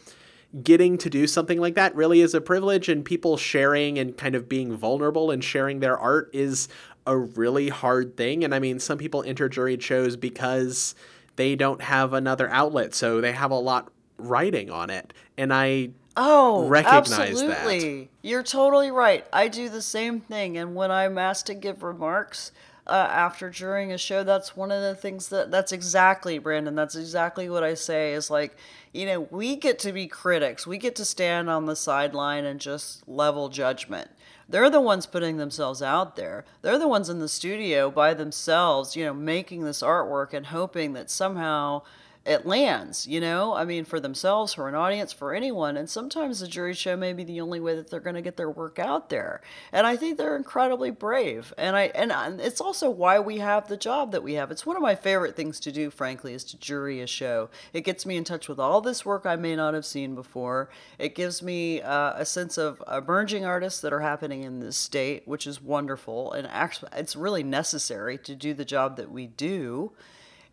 getting 0.62 0.96
to 1.00 1.10
do 1.10 1.26
something 1.26 1.60
like 1.60 1.74
that 1.74 1.96
really 1.96 2.22
is 2.22 2.36
a 2.36 2.42
privilege 2.42 2.88
and 2.88 3.04
people 3.04 3.38
sharing 3.38 3.98
and 3.98 4.16
kind 4.16 4.36
of 4.36 4.48
being 4.48 4.76
vulnerable 4.76 5.32
and 5.32 5.44
sharing 5.44 5.80
their 5.80 5.98
art 5.98 6.30
is 6.32 6.68
a 7.08 7.18
really 7.18 7.70
hard 7.70 8.16
thing. 8.16 8.44
And 8.44 8.54
i 8.54 8.60
mean 8.60 8.80
some 8.80 9.00
people 9.00 9.24
enter 9.24 9.50
juried 9.50 9.82
shows 9.82 10.16
because 10.16 10.94
they 11.38 11.56
don't 11.56 11.82
have 11.82 12.14
another 12.14 12.50
outlet 12.50 12.94
so 12.94 13.20
they 13.20 13.32
have 13.32 13.52
a 13.52 13.56
lot 13.56 13.92
writing 14.18 14.70
on 14.70 14.92
it. 14.92 15.12
And 15.38 15.52
i 15.52 15.90
Oh, 16.22 16.68
recognize 16.68 17.10
that. 17.12 17.30
absolutely. 17.30 18.10
You're 18.22 18.44
totally 18.44 18.92
right. 18.92 19.26
I 19.32 19.48
do 19.48 19.70
the 19.70 19.82
same 19.82 20.20
thing, 20.20 20.58
and 20.58 20.76
when 20.76 20.92
I'm 20.92 21.18
asked 21.18 21.46
to 21.48 21.54
give 21.54 21.82
remarks 21.82 22.52
uh, 22.86 23.08
after 23.10 23.50
during 23.50 23.94
a 23.94 23.98
show, 23.98 24.24
that's 24.24 24.58
one 24.58 24.70
of 24.70 24.82
the 24.82 24.96
things 24.96 25.30
that 25.30 25.50
that's 25.50 25.72
exactly 25.72 26.38
Brandon. 26.38 26.76
That's 26.76 26.96
exactly 26.96 27.50
what 27.50 27.64
I 27.64 27.74
say. 27.74 28.14
Is 28.14 28.30
like, 28.30 28.58
you 28.92 29.06
know, 29.06 29.22
we 29.32 29.56
get 29.56 29.80
to 29.80 29.94
be 29.94 30.08
critics. 30.08 30.68
We 30.68 30.78
get 30.78 30.96
to 30.98 31.06
stand 31.06 31.50
on 31.50 31.68
the 31.68 31.76
sideline 31.76 32.44
and 32.44 32.60
just 32.60 33.08
level 33.08 33.48
judgment. 33.48 34.10
They're 34.50 34.70
the 34.70 34.82
ones 34.82 35.06
putting 35.06 35.38
themselves 35.38 35.82
out 35.82 36.18
there. 36.18 36.44
They're 36.64 36.80
the 36.80 36.88
ones 36.88 37.08
in 37.08 37.20
the 37.20 37.30
studio 37.30 37.90
by 37.90 38.14
themselves, 38.14 38.96
you 38.96 39.06
know, 39.06 39.14
making 39.14 39.64
this 39.64 39.82
artwork 39.82 40.34
and 40.34 40.48
hoping 40.48 40.94
that 40.94 41.10
somehow 41.10 41.84
it 42.30 42.46
lands, 42.46 43.08
you 43.08 43.20
know? 43.20 43.56
I 43.56 43.66
mean, 43.66 43.86
for 43.86 44.00
themselves, 44.00 44.54
for 44.54 44.70
an 44.70 44.76
audience, 44.76 45.12
for 45.12 45.34
anyone. 45.34 45.76
And 45.76 45.90
sometimes 45.90 46.40
the 46.40 46.48
jury 46.48 46.76
show 46.76 46.96
may 46.96 47.12
be 47.12 47.24
the 47.24 47.42
only 47.42 47.60
way 47.60 47.76
that 47.76 47.90
they're 47.90 48.00
going 48.00 48.16
to 48.16 48.22
get 48.22 48.38
their 48.38 48.52
work 48.52 48.78
out 48.78 49.10
there. 49.10 49.42
And 49.72 49.88
I 49.88 49.96
think 49.98 50.18
they're 50.18 50.36
incredibly 50.36 50.92
brave. 50.92 51.52
And 51.58 51.76
I 51.76 51.86
and 51.96 52.40
it's 52.40 52.62
also 52.62 52.88
why 52.88 53.20
we 53.20 53.40
have 53.40 53.68
the 53.68 53.78
job 53.78 54.12
that 54.12 54.22
we 54.22 54.34
have. 54.36 54.52
It's 54.52 54.64
one 54.66 54.76
of 54.76 54.84
my 54.84 54.94
favorite 54.94 55.36
things 55.36 55.60
to 55.62 55.72
do, 55.72 55.90
frankly, 55.90 56.36
is 56.36 56.44
to 56.46 56.58
jury 56.58 57.02
a 57.02 57.08
show. 57.08 57.50
It 57.74 57.82
gets 57.82 58.06
me 58.06 58.16
in 58.16 58.24
touch 58.24 58.48
with 58.48 58.60
all 58.60 58.80
this 58.80 59.04
work 59.04 59.26
I 59.26 59.36
may 59.36 59.56
not 59.56 59.74
have 59.74 59.86
seen 59.86 60.14
before. 60.14 60.70
It 61.00 61.16
gives 61.16 61.42
me 61.42 61.82
uh, 61.82 62.14
a 62.16 62.26
sense 62.26 62.60
of 62.60 62.84
emerging 62.92 63.44
artists 63.44 63.82
that 63.82 63.92
are 63.92 64.02
happening 64.02 64.44
in 64.44 64.60
this 64.60 64.78
state, 64.78 65.28
which 65.28 65.48
is 65.48 65.64
wonderful. 65.64 66.32
And 66.34 66.46
actually, 66.46 66.92
it's 66.96 67.16
really 67.16 67.44
necessary 67.44 68.20
to 68.20 68.36
do 68.36 68.54
the 68.54 68.66
job 68.66 68.98
that 68.98 69.12
we 69.12 69.26
do 69.26 69.94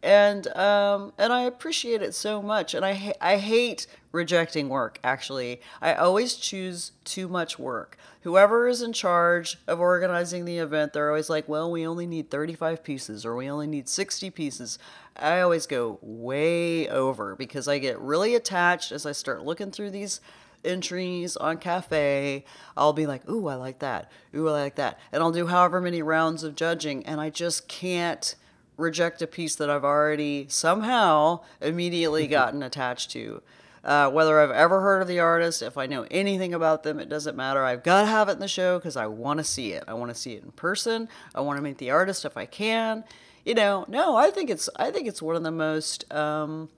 and 0.02 0.46
um, 0.56 1.12
and 1.18 1.32
I 1.32 1.42
appreciate 1.42 2.02
it 2.02 2.14
so 2.14 2.42
much. 2.42 2.74
And 2.74 2.84
I 2.84 3.14
I 3.20 3.36
hate 3.36 3.86
rejecting 4.12 4.68
work. 4.68 4.98
Actually, 5.02 5.60
I 5.80 5.94
always 5.94 6.34
choose 6.34 6.92
too 7.04 7.28
much 7.28 7.58
work. 7.58 7.96
Whoever 8.22 8.68
is 8.68 8.82
in 8.82 8.92
charge 8.92 9.58
of 9.66 9.80
organizing 9.80 10.44
the 10.44 10.58
event, 10.58 10.92
they're 10.92 11.08
always 11.08 11.30
like, 11.30 11.48
"Well, 11.48 11.70
we 11.70 11.86
only 11.86 12.06
need 12.06 12.30
35 12.30 12.82
pieces, 12.82 13.24
or 13.24 13.36
we 13.36 13.50
only 13.50 13.66
need 13.66 13.88
60 13.88 14.30
pieces." 14.30 14.78
I 15.16 15.40
always 15.40 15.66
go 15.66 15.98
way 16.02 16.88
over 16.88 17.34
because 17.34 17.68
I 17.68 17.78
get 17.78 17.98
really 18.00 18.34
attached 18.34 18.92
as 18.92 19.06
I 19.06 19.12
start 19.12 19.44
looking 19.44 19.70
through 19.70 19.90
these 19.90 20.20
entries 20.64 21.36
on 21.36 21.58
cafe 21.58 22.44
i'll 22.76 22.92
be 22.92 23.06
like 23.06 23.28
ooh 23.28 23.46
i 23.46 23.54
like 23.54 23.78
that 23.78 24.10
ooh 24.34 24.48
i 24.48 24.52
like 24.52 24.74
that 24.74 24.98
and 25.12 25.22
i'll 25.22 25.30
do 25.30 25.46
however 25.46 25.80
many 25.80 26.02
rounds 26.02 26.42
of 26.42 26.56
judging 26.56 27.06
and 27.06 27.20
i 27.20 27.30
just 27.30 27.68
can't 27.68 28.34
reject 28.76 29.22
a 29.22 29.26
piece 29.26 29.54
that 29.56 29.70
I've 29.70 29.84
already 29.84 30.46
somehow 30.48 31.40
immediately 31.60 32.26
gotten 32.28 32.62
attached 32.62 33.10
to. 33.12 33.42
Uh, 33.84 34.10
whether 34.10 34.40
I've 34.40 34.50
ever 34.50 34.80
heard 34.80 35.00
of 35.00 35.06
the 35.06 35.20
artist, 35.20 35.62
if 35.62 35.78
I 35.78 35.86
know 35.86 36.06
anything 36.10 36.52
about 36.52 36.82
them, 36.82 36.98
it 36.98 37.08
doesn't 37.08 37.36
matter. 37.36 37.62
I've 37.62 37.84
got 37.84 38.00
to 38.00 38.06
have 38.08 38.28
it 38.28 38.32
in 38.32 38.40
the 38.40 38.48
show 38.48 38.78
because 38.78 38.96
I 38.96 39.06
want 39.06 39.38
to 39.38 39.44
see 39.44 39.72
it. 39.72 39.84
I 39.86 39.94
want 39.94 40.12
to 40.12 40.14
see 40.14 40.32
it 40.32 40.42
in 40.42 40.50
person. 40.50 41.08
I 41.36 41.40
want 41.42 41.58
to 41.58 41.62
meet 41.62 41.78
the 41.78 41.90
artist 41.90 42.24
if 42.24 42.36
I 42.36 42.46
can. 42.46 43.04
You 43.44 43.54
know, 43.54 43.84
no, 43.86 44.16
I 44.16 44.32
think 44.32 44.50
it's 44.50 44.68
I 44.74 44.90
think 44.90 45.06
it's 45.06 45.22
one 45.22 45.36
of 45.36 45.44
the 45.44 45.52
most 45.52 46.12
um, 46.12 46.68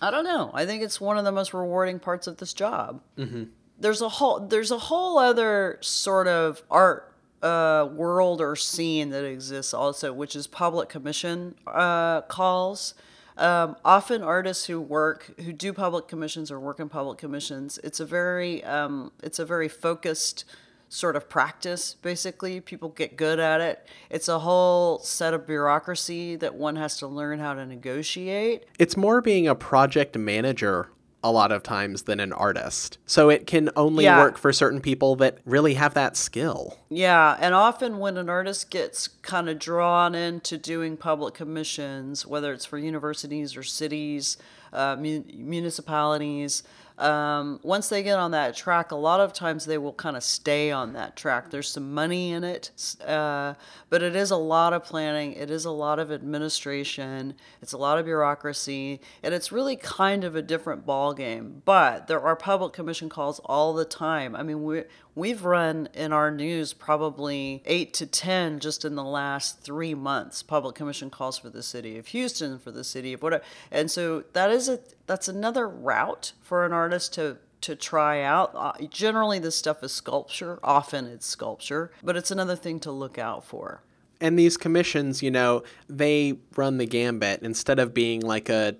I 0.00 0.12
don't 0.12 0.22
know. 0.22 0.52
I 0.54 0.64
think 0.64 0.84
it's 0.84 1.00
one 1.00 1.18
of 1.18 1.24
the 1.24 1.32
most 1.32 1.52
rewarding 1.52 1.98
parts 1.98 2.28
of 2.28 2.36
this 2.36 2.54
job. 2.54 3.02
Mm-hmm. 3.18 3.44
There's 3.80 4.00
a 4.00 4.08
whole 4.08 4.38
there's 4.46 4.70
a 4.70 4.78
whole 4.78 5.18
other 5.18 5.78
sort 5.80 6.28
of 6.28 6.62
art 6.70 7.11
uh, 7.42 7.88
world 7.92 8.40
or 8.40 8.56
scene 8.56 9.10
that 9.10 9.24
exists 9.24 9.74
also, 9.74 10.12
which 10.12 10.36
is 10.36 10.46
public 10.46 10.88
commission 10.88 11.54
uh, 11.66 12.22
calls. 12.22 12.94
Um, 13.36 13.76
often 13.84 14.22
artists 14.22 14.66
who 14.66 14.80
work 14.80 15.40
who 15.40 15.52
do 15.52 15.72
public 15.72 16.06
commissions 16.06 16.50
or 16.50 16.60
work 16.60 16.78
in 16.80 16.88
public 16.88 17.18
commissions, 17.18 17.78
it's 17.82 17.98
a 17.98 18.04
very 18.04 18.62
um, 18.64 19.10
it's 19.22 19.38
a 19.38 19.46
very 19.46 19.68
focused 19.68 20.44
sort 20.88 21.16
of 21.16 21.28
practice 21.28 21.94
basically. 21.94 22.60
People 22.60 22.90
get 22.90 23.16
good 23.16 23.40
at 23.40 23.62
it. 23.62 23.86
It's 24.10 24.28
a 24.28 24.40
whole 24.40 24.98
set 24.98 25.32
of 25.32 25.46
bureaucracy 25.46 26.36
that 26.36 26.54
one 26.54 26.76
has 26.76 26.98
to 26.98 27.06
learn 27.06 27.38
how 27.38 27.54
to 27.54 27.64
negotiate. 27.64 28.66
It's 28.78 28.96
more 28.96 29.22
being 29.22 29.48
a 29.48 29.54
project 29.54 30.18
manager 30.18 30.90
a 31.24 31.30
lot 31.30 31.52
of 31.52 31.62
times 31.62 32.02
than 32.02 32.18
an 32.20 32.32
artist. 32.32 32.98
So 33.06 33.28
it 33.30 33.46
can 33.46 33.70
only 33.76 34.04
Yeah. 34.04 34.18
work 34.18 34.36
for 34.38 34.52
certain 34.52 34.80
people 34.80 35.14
that 35.16 35.38
really 35.44 35.74
have 35.74 35.94
that 35.94 36.16
skill. 36.16 36.78
Yeah, 36.88 37.36
and 37.40 37.54
often 37.54 37.98
when 37.98 38.16
an 38.16 38.28
artist 38.28 38.70
gets 38.70 39.08
kind 39.22 39.48
of 39.48 39.58
drawn 39.58 40.14
into 40.14 40.58
doing 40.58 40.96
public 40.96 41.34
commissions, 41.34 42.26
whether 42.26 42.52
it's 42.52 42.64
for 42.64 42.76
universities 42.78 43.56
or 43.56 43.62
cities, 43.62 44.36
uh, 44.72 44.96
mun- 44.98 45.24
municipalities, 45.34 46.62
um, 46.98 47.58
once 47.62 47.88
they 47.88 48.02
get 48.02 48.18
on 48.18 48.32
that 48.32 48.54
track, 48.54 48.90
a 48.92 48.96
lot 48.96 49.20
of 49.20 49.32
times 49.32 49.64
they 49.64 49.78
will 49.78 49.92
kind 49.92 50.16
of 50.16 50.22
stay 50.22 50.70
on 50.70 50.92
that 50.92 51.16
track. 51.16 51.50
There's 51.50 51.68
some 51.68 51.92
money 51.94 52.32
in 52.32 52.44
it, 52.44 52.70
uh, 53.06 53.54
but 53.90 54.02
it 54.02 54.14
is 54.14 54.30
a 54.30 54.36
lot 54.36 54.72
of 54.72 54.84
planning. 54.84 55.32
It 55.32 55.50
is 55.50 55.64
a 55.64 55.70
lot 55.70 55.98
of 55.98 56.12
administration. 56.12 57.34
It's 57.60 57.72
a 57.72 57.78
lot 57.78 57.98
of 57.98 58.04
bureaucracy, 58.04 59.00
and 59.22 59.34
it's 59.34 59.50
really 59.50 59.76
kind 59.76 60.24
of 60.24 60.36
a 60.36 60.42
different 60.42 60.84
ball 60.84 61.14
game. 61.14 61.62
But 61.64 62.06
there 62.06 62.20
are 62.20 62.36
public 62.36 62.72
commission 62.72 63.08
calls 63.08 63.40
all 63.44 63.72
the 63.72 63.84
time. 63.84 64.36
I 64.36 64.42
mean, 64.42 64.62
we 64.62 64.84
we've 65.14 65.44
run 65.44 65.88
in 65.94 66.12
our 66.12 66.30
news 66.30 66.72
probably 66.72 67.62
eight 67.66 67.92
to 67.94 68.06
ten 68.06 68.58
just 68.58 68.84
in 68.84 68.94
the 68.94 69.04
last 69.04 69.60
three 69.60 69.94
months. 69.94 70.42
Public 70.42 70.74
commission 70.74 71.10
calls 71.10 71.38
for 71.38 71.50
the 71.50 71.62
city 71.62 71.98
of 71.98 72.08
Houston, 72.08 72.58
for 72.58 72.70
the 72.70 72.84
city 72.84 73.12
of 73.12 73.22
whatever, 73.22 73.44
and 73.70 73.90
so 73.90 74.24
that 74.32 74.50
is 74.50 74.68
a 74.68 74.80
that's 75.06 75.28
another 75.28 75.68
route 75.68 76.32
for 76.40 76.64
an 76.64 76.72
artist 76.72 77.14
to 77.14 77.38
to 77.62 77.76
try 77.76 78.22
out. 78.22 78.52
Uh, 78.54 78.72
generally, 78.90 79.38
this 79.38 79.56
stuff 79.56 79.82
is 79.82 79.92
sculpture. 79.92 80.58
Often 80.62 81.06
it's 81.06 81.26
sculpture, 81.26 81.92
but 82.02 82.16
it's 82.16 82.30
another 82.30 82.56
thing 82.56 82.80
to 82.80 82.90
look 82.90 83.18
out 83.18 83.44
for. 83.44 83.82
And 84.20 84.38
these 84.38 84.56
commissions, 84.56 85.22
you 85.22 85.32
know, 85.32 85.64
they 85.88 86.38
run 86.54 86.78
the 86.78 86.86
gambit 86.86 87.42
instead 87.42 87.80
of 87.80 87.92
being 87.92 88.20
like 88.20 88.48
a 88.48 88.76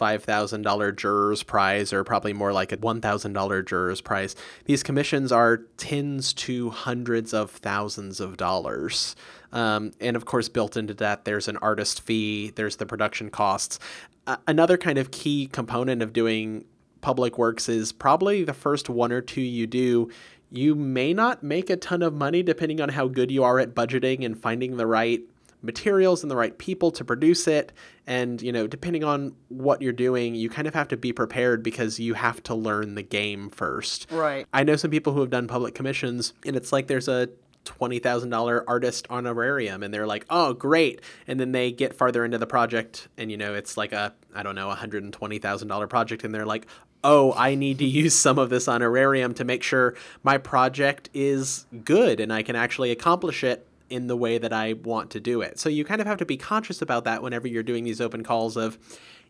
$5,000 0.00 0.96
juror's 0.96 1.42
prize 1.42 1.92
or 1.92 2.02
probably 2.04 2.32
more 2.32 2.52
like 2.52 2.72
a 2.72 2.76
$1,000 2.76 3.66
juror's 3.66 4.00
prize. 4.00 4.34
These 4.64 4.82
commissions 4.82 5.30
are 5.30 5.58
tens 5.76 6.32
to 6.34 6.70
hundreds 6.70 7.34
of 7.34 7.50
thousands 7.50 8.20
of 8.20 8.36
dollars. 8.36 9.14
Um, 9.52 9.92
and 10.00 10.16
of 10.16 10.24
course, 10.24 10.48
built 10.48 10.76
into 10.76 10.94
that, 10.94 11.24
there's 11.24 11.48
an 11.48 11.56
artist 11.58 12.02
fee, 12.02 12.52
there's 12.54 12.76
the 12.76 12.86
production 12.86 13.30
costs. 13.30 13.78
Uh, 14.26 14.36
another 14.46 14.78
kind 14.78 14.98
of 14.98 15.10
key 15.10 15.48
component 15.52 16.02
of 16.02 16.12
doing 16.12 16.64
public 17.00 17.38
works 17.38 17.68
is 17.68 17.92
probably 17.92 18.44
the 18.44 18.54
first 18.54 18.88
one 18.88 19.12
or 19.12 19.20
two 19.20 19.40
you 19.40 19.66
do. 19.66 20.10
You 20.50 20.74
may 20.74 21.14
not 21.14 21.42
make 21.42 21.70
a 21.70 21.76
ton 21.76 22.02
of 22.02 22.14
money 22.14 22.42
depending 22.42 22.80
on 22.80 22.90
how 22.90 23.08
good 23.08 23.30
you 23.30 23.44
are 23.44 23.58
at 23.58 23.74
budgeting 23.74 24.24
and 24.24 24.40
finding 24.40 24.76
the 24.76 24.86
right 24.86 25.22
materials 25.62 26.22
and 26.22 26.30
the 26.30 26.36
right 26.36 26.56
people 26.58 26.90
to 26.92 27.04
produce 27.04 27.46
it. 27.46 27.72
And, 28.06 28.40
you 28.42 28.52
know, 28.52 28.66
depending 28.66 29.04
on 29.04 29.34
what 29.48 29.82
you're 29.82 29.92
doing, 29.92 30.34
you 30.34 30.50
kind 30.50 30.66
of 30.66 30.74
have 30.74 30.88
to 30.88 30.96
be 30.96 31.12
prepared 31.12 31.62
because 31.62 32.00
you 32.00 32.14
have 32.14 32.42
to 32.44 32.54
learn 32.54 32.94
the 32.94 33.02
game 33.02 33.50
first. 33.50 34.06
Right. 34.10 34.46
I 34.52 34.64
know 34.64 34.76
some 34.76 34.90
people 34.90 35.12
who 35.12 35.20
have 35.20 35.30
done 35.30 35.46
public 35.46 35.74
commissions, 35.74 36.32
and 36.44 36.56
it's 36.56 36.72
like 36.72 36.86
there's 36.86 37.08
a 37.08 37.28
$20,000 37.64 38.64
artist 38.66 39.06
honorarium 39.10 39.82
and 39.82 39.92
they're 39.92 40.06
like, 40.06 40.24
"Oh, 40.30 40.54
great." 40.54 41.02
And 41.26 41.38
then 41.38 41.52
they 41.52 41.70
get 41.72 41.94
farther 41.94 42.24
into 42.24 42.38
the 42.38 42.46
project 42.46 43.08
and 43.18 43.30
you 43.30 43.36
know, 43.36 43.54
it's 43.54 43.76
like 43.76 43.92
a 43.92 44.14
I 44.34 44.42
don't 44.42 44.54
know, 44.54 44.70
$120,000 44.70 45.88
project 45.88 46.24
and 46.24 46.34
they're 46.34 46.46
like, 46.46 46.66
"Oh, 47.04 47.32
I 47.34 47.54
need 47.54 47.78
to 47.78 47.84
use 48.02 48.14
some 48.14 48.38
of 48.38 48.50
this 48.50 48.66
honorarium 48.66 49.34
to 49.34 49.44
make 49.44 49.62
sure 49.62 49.94
my 50.22 50.38
project 50.38 51.10
is 51.12 51.66
good 51.84 52.20
and 52.20 52.32
I 52.32 52.42
can 52.42 52.56
actually 52.56 52.90
accomplish 52.90 53.44
it 53.44 53.66
in 53.90 54.06
the 54.06 54.16
way 54.16 54.38
that 54.38 54.52
I 54.52 54.74
want 54.74 55.10
to 55.10 55.20
do 55.20 55.42
it." 55.42 55.58
So 55.58 55.68
you 55.68 55.84
kind 55.84 56.00
of 56.00 56.06
have 56.06 56.18
to 56.18 56.26
be 56.26 56.36
conscious 56.36 56.80
about 56.80 57.04
that 57.04 57.22
whenever 57.22 57.46
you're 57.46 57.62
doing 57.62 57.84
these 57.84 58.00
open 58.00 58.22
calls 58.22 58.56
of 58.56 58.78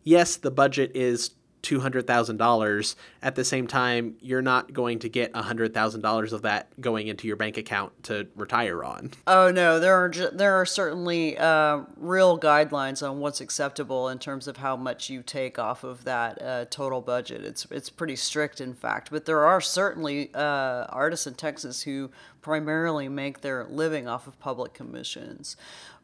yes, 0.05 0.37
the 0.37 0.51
budget 0.51 0.93
is 0.95 1.31
$200,000. 1.63 2.95
At 3.23 3.35
the 3.35 3.45
same 3.45 3.67
time, 3.67 4.17
you're 4.21 4.43
not 4.43 4.73
going 4.73 4.99
to 5.01 5.09
get 5.09 5.33
$100,000 5.33 6.33
of 6.33 6.43
that 6.43 6.81
going 6.81 7.09
into 7.09 7.27
your 7.27 7.37
bank 7.37 7.57
account 7.57 8.03
to 8.05 8.27
retire 8.35 8.83
on. 8.83 9.11
Oh 9.27 9.51
no, 9.51 9.79
there 9.79 9.95
are 9.95 10.09
ju- 10.09 10.31
there 10.33 10.55
are 10.55 10.67
certainly 10.67 11.37
uh, 11.37 11.81
real 11.97 12.39
guidelines 12.39 13.09
on 13.09 13.21
what's 13.21 13.41
acceptable 13.41 14.09
in 14.09 14.19
terms 14.19 14.49
of 14.49 14.59
how 14.59 14.77
much 14.77 15.11
you 15.11 15.23
take 15.23 15.59
off 15.59 15.85
of 15.85 16.05
that 16.05 16.41
uh, 16.41 16.65
total 16.71 17.01
budget. 17.01 17.45
It's 17.45 17.67
it's 17.71 17.91
pretty 17.91 18.17
strict, 18.17 18.61
in 18.61 18.75
fact. 18.75 19.11
But 19.11 19.27
there 19.27 19.45
are 19.45 19.61
certainly 19.61 20.31
uh, 20.35 20.87
artists 20.89 21.27
in 21.27 21.35
Texas 21.35 21.83
who 21.83 22.11
primarily 22.41 23.09
make 23.09 23.43
their 23.43 23.65
living 23.65 24.09
off 24.09 24.27
of 24.27 24.39
public 24.41 24.73
commissions. 24.73 25.57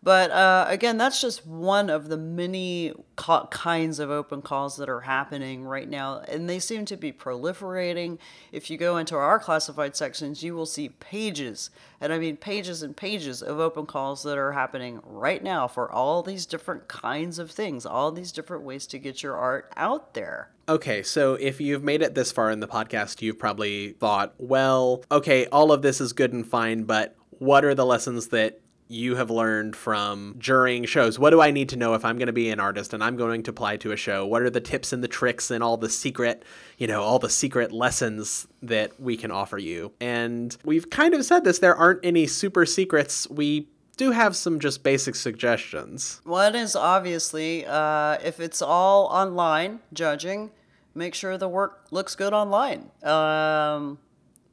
But 0.06 0.30
uh, 0.30 0.66
again, 0.68 0.98
that's 0.98 1.20
just 1.20 1.44
one 1.44 1.90
of 1.90 2.06
the 2.06 2.16
many 2.16 2.92
co- 3.16 3.48
kinds 3.50 3.98
of 3.98 4.08
open 4.08 4.40
calls 4.40 4.76
that 4.76 4.88
are 4.88 5.00
happening 5.00 5.64
right 5.64 5.90
now, 5.90 6.22
and 6.28 6.48
they 6.48 6.60
seem 6.60 6.84
to 6.84 6.96
be 6.96 7.10
proliferating. 7.10 8.18
If 8.52 8.70
you 8.70 8.78
go 8.78 8.98
into 8.98 9.16
our 9.16 9.40
classified 9.40 9.96
sections, 9.96 10.44
you 10.44 10.54
will 10.54 10.64
see 10.64 10.90
pages, 10.90 11.70
and 12.00 12.12
I 12.12 12.20
mean 12.20 12.36
pages 12.36 12.84
and 12.84 12.96
pages 12.96 13.42
of 13.42 13.58
open 13.58 13.84
calls 13.84 14.22
that 14.22 14.38
are 14.38 14.52
happening 14.52 15.00
right 15.02 15.42
now 15.42 15.66
for 15.66 15.90
all 15.90 16.22
these 16.22 16.46
different 16.46 16.86
kinds 16.86 17.40
of 17.40 17.50
things, 17.50 17.84
all 17.84 18.12
these 18.12 18.30
different 18.30 18.62
ways 18.62 18.86
to 18.86 19.00
get 19.00 19.24
your 19.24 19.34
art 19.34 19.72
out 19.76 20.14
there. 20.14 20.50
Okay, 20.68 21.02
so 21.02 21.34
if 21.34 21.60
you've 21.60 21.82
made 21.82 22.00
it 22.00 22.14
this 22.14 22.30
far 22.30 22.52
in 22.52 22.60
the 22.60 22.68
podcast, 22.68 23.22
you've 23.22 23.40
probably 23.40 23.94
thought, 23.94 24.34
well, 24.38 25.02
okay, 25.10 25.46
all 25.46 25.72
of 25.72 25.82
this 25.82 26.00
is 26.00 26.12
good 26.12 26.32
and 26.32 26.46
fine, 26.46 26.84
but 26.84 27.16
what 27.30 27.64
are 27.64 27.74
the 27.74 27.84
lessons 27.84 28.28
that 28.28 28.60
you 28.88 29.16
have 29.16 29.30
learned 29.30 29.74
from 29.74 30.36
during 30.38 30.84
shows? 30.84 31.18
What 31.18 31.30
do 31.30 31.40
I 31.40 31.50
need 31.50 31.68
to 31.70 31.76
know 31.76 31.94
if 31.94 32.04
I'm 32.04 32.18
going 32.18 32.26
to 32.26 32.32
be 32.32 32.50
an 32.50 32.60
artist 32.60 32.94
and 32.94 33.02
I'm 33.02 33.16
going 33.16 33.42
to 33.44 33.50
apply 33.50 33.78
to 33.78 33.92
a 33.92 33.96
show? 33.96 34.26
What 34.26 34.42
are 34.42 34.50
the 34.50 34.60
tips 34.60 34.92
and 34.92 35.02
the 35.02 35.08
tricks 35.08 35.50
and 35.50 35.62
all 35.62 35.76
the 35.76 35.88
secret, 35.88 36.44
you 36.78 36.86
know, 36.86 37.02
all 37.02 37.18
the 37.18 37.30
secret 37.30 37.72
lessons 37.72 38.46
that 38.62 39.00
we 39.00 39.16
can 39.16 39.30
offer 39.30 39.58
you? 39.58 39.92
And 40.00 40.56
we've 40.64 40.88
kind 40.90 41.14
of 41.14 41.24
said 41.24 41.44
this, 41.44 41.58
there 41.58 41.76
aren't 41.76 42.04
any 42.04 42.26
super 42.26 42.66
secrets. 42.66 43.28
We 43.28 43.68
do 43.96 44.10
have 44.10 44.36
some 44.36 44.60
just 44.60 44.82
basic 44.82 45.14
suggestions. 45.14 46.20
One 46.24 46.54
is 46.54 46.76
obviously 46.76 47.64
uh, 47.66 48.18
if 48.22 48.40
it's 48.40 48.60
all 48.62 49.06
online 49.06 49.80
judging, 49.92 50.50
make 50.94 51.14
sure 51.14 51.38
the 51.38 51.48
work 51.48 51.86
looks 51.90 52.14
good 52.14 52.32
online. 52.32 52.90
Um, 53.02 53.98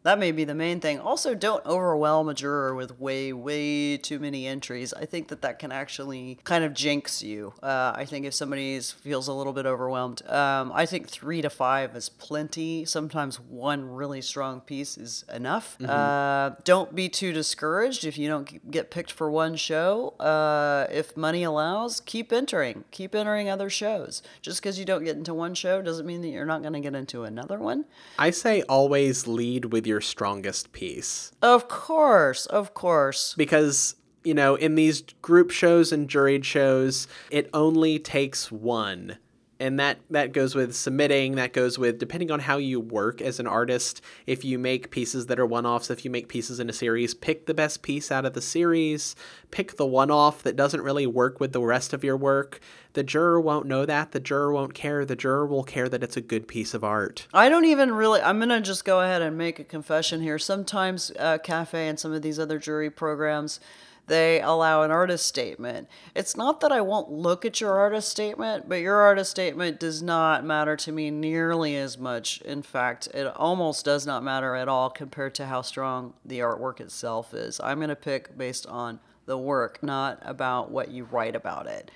that 0.04 0.20
may 0.20 0.32
be 0.32 0.44
the 0.44 0.54
main 0.56 0.80
thing. 0.80 1.00
Also, 1.00 1.34
don't 1.34 1.66
overwhelm 1.66 2.30
a 2.30 2.34
juror 2.34 2.76
with 2.76 3.00
way, 3.00 3.34
way 3.34 3.98
too 3.98 4.20
many 4.20 4.46
entries. 4.48 4.94
I 4.94 5.06
think 5.06 5.30
that 5.30 5.42
that 5.42 5.60
can 5.60 5.72
actually 5.72 6.40
kind 6.44 6.64
of 6.64 6.74
jinx 6.74 7.24
you. 7.24 7.54
Uh, 7.64 7.94
I 7.96 8.06
think 8.06 8.26
if 8.26 8.34
somebody 8.34 8.74
is- 8.74 8.92
feels 8.92 9.28
a 9.28 9.34
little 9.34 9.54
bit 9.54 9.66
overwhelmed, 9.66 10.22
um, 10.30 10.72
I 10.74 10.86
think 10.86 11.10
three 11.10 11.42
to 11.42 11.50
five 11.50 11.96
is 11.96 12.10
plenty. 12.10 12.86
Sometimes 12.86 13.40
one 13.40 13.90
really 13.90 14.22
strong 14.22 14.62
piece 14.62 14.98
is 14.98 15.24
enough. 15.34 15.78
Uh, 15.82 16.52
don't 16.64 16.94
be 16.96 17.08
too 17.10 17.32
discouraged 17.32 18.06
if 18.06 18.18
you 18.18 18.28
don't 18.28 18.70
get 18.72 18.92
picked 18.92 19.12
for 19.12 19.32
one 19.32 19.56
show. 19.56 20.10
Uh, 20.20 20.88
if 20.92 21.16
money 21.16 21.44
allows, 21.44 22.02
keep 22.02 22.34
entering. 22.34 22.84
Keep 22.92 23.16
entering 23.16 23.50
other 23.50 23.70
shows. 23.70 24.22
Just 24.42 24.62
because 24.62 24.78
you 24.78 24.86
don't 24.86 25.04
get 25.04 25.16
into 25.16 25.34
one 25.34 25.54
show 25.54 25.82
doesn't 25.82 26.06
mean 26.06 26.22
that 26.22 26.28
you're 26.30 26.46
not 26.46 26.62
going 26.62 26.74
to 26.74 26.80
get 26.80 26.94
into 26.96 27.24
another 27.24 27.58
one. 27.58 27.86
I 28.20 28.32
say 28.32 28.62
always 28.64 29.28
lead 29.28 29.66
with 29.66 29.88
your 29.88 29.93
strongest 30.02 30.72
piece. 30.72 31.32
Of 31.42 31.68
course, 31.68 32.46
of 32.46 32.74
course. 32.74 33.34
because 33.38 33.96
you 34.24 34.34
know 34.34 34.56
in 34.56 34.76
these 34.76 35.02
group 35.22 35.52
shows 35.52 35.92
and 35.92 36.08
juried 36.08 36.46
shows 36.46 37.08
it 37.30 37.50
only 37.54 38.00
takes 38.00 38.50
one 38.52 39.18
And 39.64 39.80
that 39.80 40.00
that 40.10 40.34
goes 40.34 40.56
with 40.56 40.76
submitting, 40.76 41.36
that 41.36 41.54
goes 41.54 41.80
with 41.80 41.98
depending 41.98 42.32
on 42.32 42.42
how 42.42 42.58
you 42.58 42.82
work 42.82 43.22
as 43.22 43.40
an 43.40 43.48
artist, 43.48 44.02
if 44.28 44.44
you 44.44 44.60
make 44.60 44.92
pieces 44.92 45.28
that 45.28 45.40
are 45.40 45.46
one-offs, 45.46 45.90
if 45.90 46.04
you 46.04 46.12
make 46.12 46.28
pieces 46.28 46.60
in 46.60 46.70
a 46.70 46.74
series, 46.74 47.14
pick 47.14 47.46
the 47.46 47.54
best 47.54 47.82
piece 47.82 48.12
out 48.12 48.26
of 48.26 48.34
the 48.34 48.42
series, 48.42 49.16
pick 49.52 49.78
the 49.78 49.86
one-off 49.86 50.44
that 50.44 50.58
doesn't 50.58 50.82
really 50.82 51.08
work 51.08 51.40
with 51.40 51.54
the 51.54 51.62
rest 51.62 51.94
of 51.94 52.04
your 52.04 52.18
work. 52.18 52.60
The 52.92 53.04
juror 53.04 53.40
won't 53.40 53.66
know 53.66 53.86
that, 53.86 54.12
the 54.12 54.20
juror 54.20 54.52
won't 54.52 54.74
care, 54.74 55.06
the 55.06 55.16
juror 55.16 55.48
will 55.48 55.64
care 55.64 55.88
that 55.88 56.04
it's 56.04 56.18
a 56.18 56.22
good 56.22 56.46
piece 56.46 56.74
of 56.74 56.84
art. 56.84 57.28
I 57.34 57.48
don't 57.48 57.64
even 57.64 57.94
really. 57.94 58.20
I'm 58.22 58.40
gonna 58.40 58.60
just 58.60 58.84
go 58.84 59.00
ahead 59.00 59.22
and 59.22 59.38
make 59.38 59.60
a 59.60 59.64
confession 59.64 60.22
here. 60.22 60.38
Sometimes 60.38 61.10
uh, 61.18 61.38
Cafe 61.38 61.88
and 61.88 61.98
some 61.98 62.12
of 62.12 62.22
these 62.22 62.38
other 62.38 62.60
jury 62.60 62.90
programs, 62.90 63.62
they 64.08 64.42
allow 64.42 64.84
an 64.84 64.92
artist 64.92 65.26
statement. 65.26 65.88
It's 66.16 66.36
not 66.36 66.60
that 66.60 66.72
I 66.72 66.82
won't 66.82 67.10
look 67.10 67.46
at 67.46 67.62
your 67.62 67.78
artist 67.78 68.10
statement, 68.10 68.68
but 68.68 68.82
your 68.82 68.98
artist 68.98 69.32
statement 69.32 69.80
does 69.80 70.04
not 70.04 70.44
matter 70.44 70.76
to 70.78 70.92
me 70.92 71.10
nearly 71.10 71.76
as 71.78 71.98
much. 71.98 72.42
In 72.42 72.62
fact, 72.62 73.08
it 73.14 73.28
almost 73.28 73.86
does 73.86 74.06
not 74.06 74.24
matter 74.24 74.56
at 74.56 74.68
all 74.68 74.90
compared 74.90 75.36
to 75.36 75.46
how 75.46 75.62
strong 75.62 76.14
the 76.26 76.40
artwork 76.40 76.82
itself 76.82 77.34
is. 77.34 77.60
I'm 77.64 77.80
gonna 77.80 77.96
pick 77.96 78.38
based 78.38 78.68
on 78.68 79.00
the 79.26 79.38
work, 79.38 79.82
not 79.82 80.20
about 80.24 80.70
what 80.70 80.92
you 80.92 81.06
write 81.06 81.36
about 81.36 81.68
it 81.68 81.90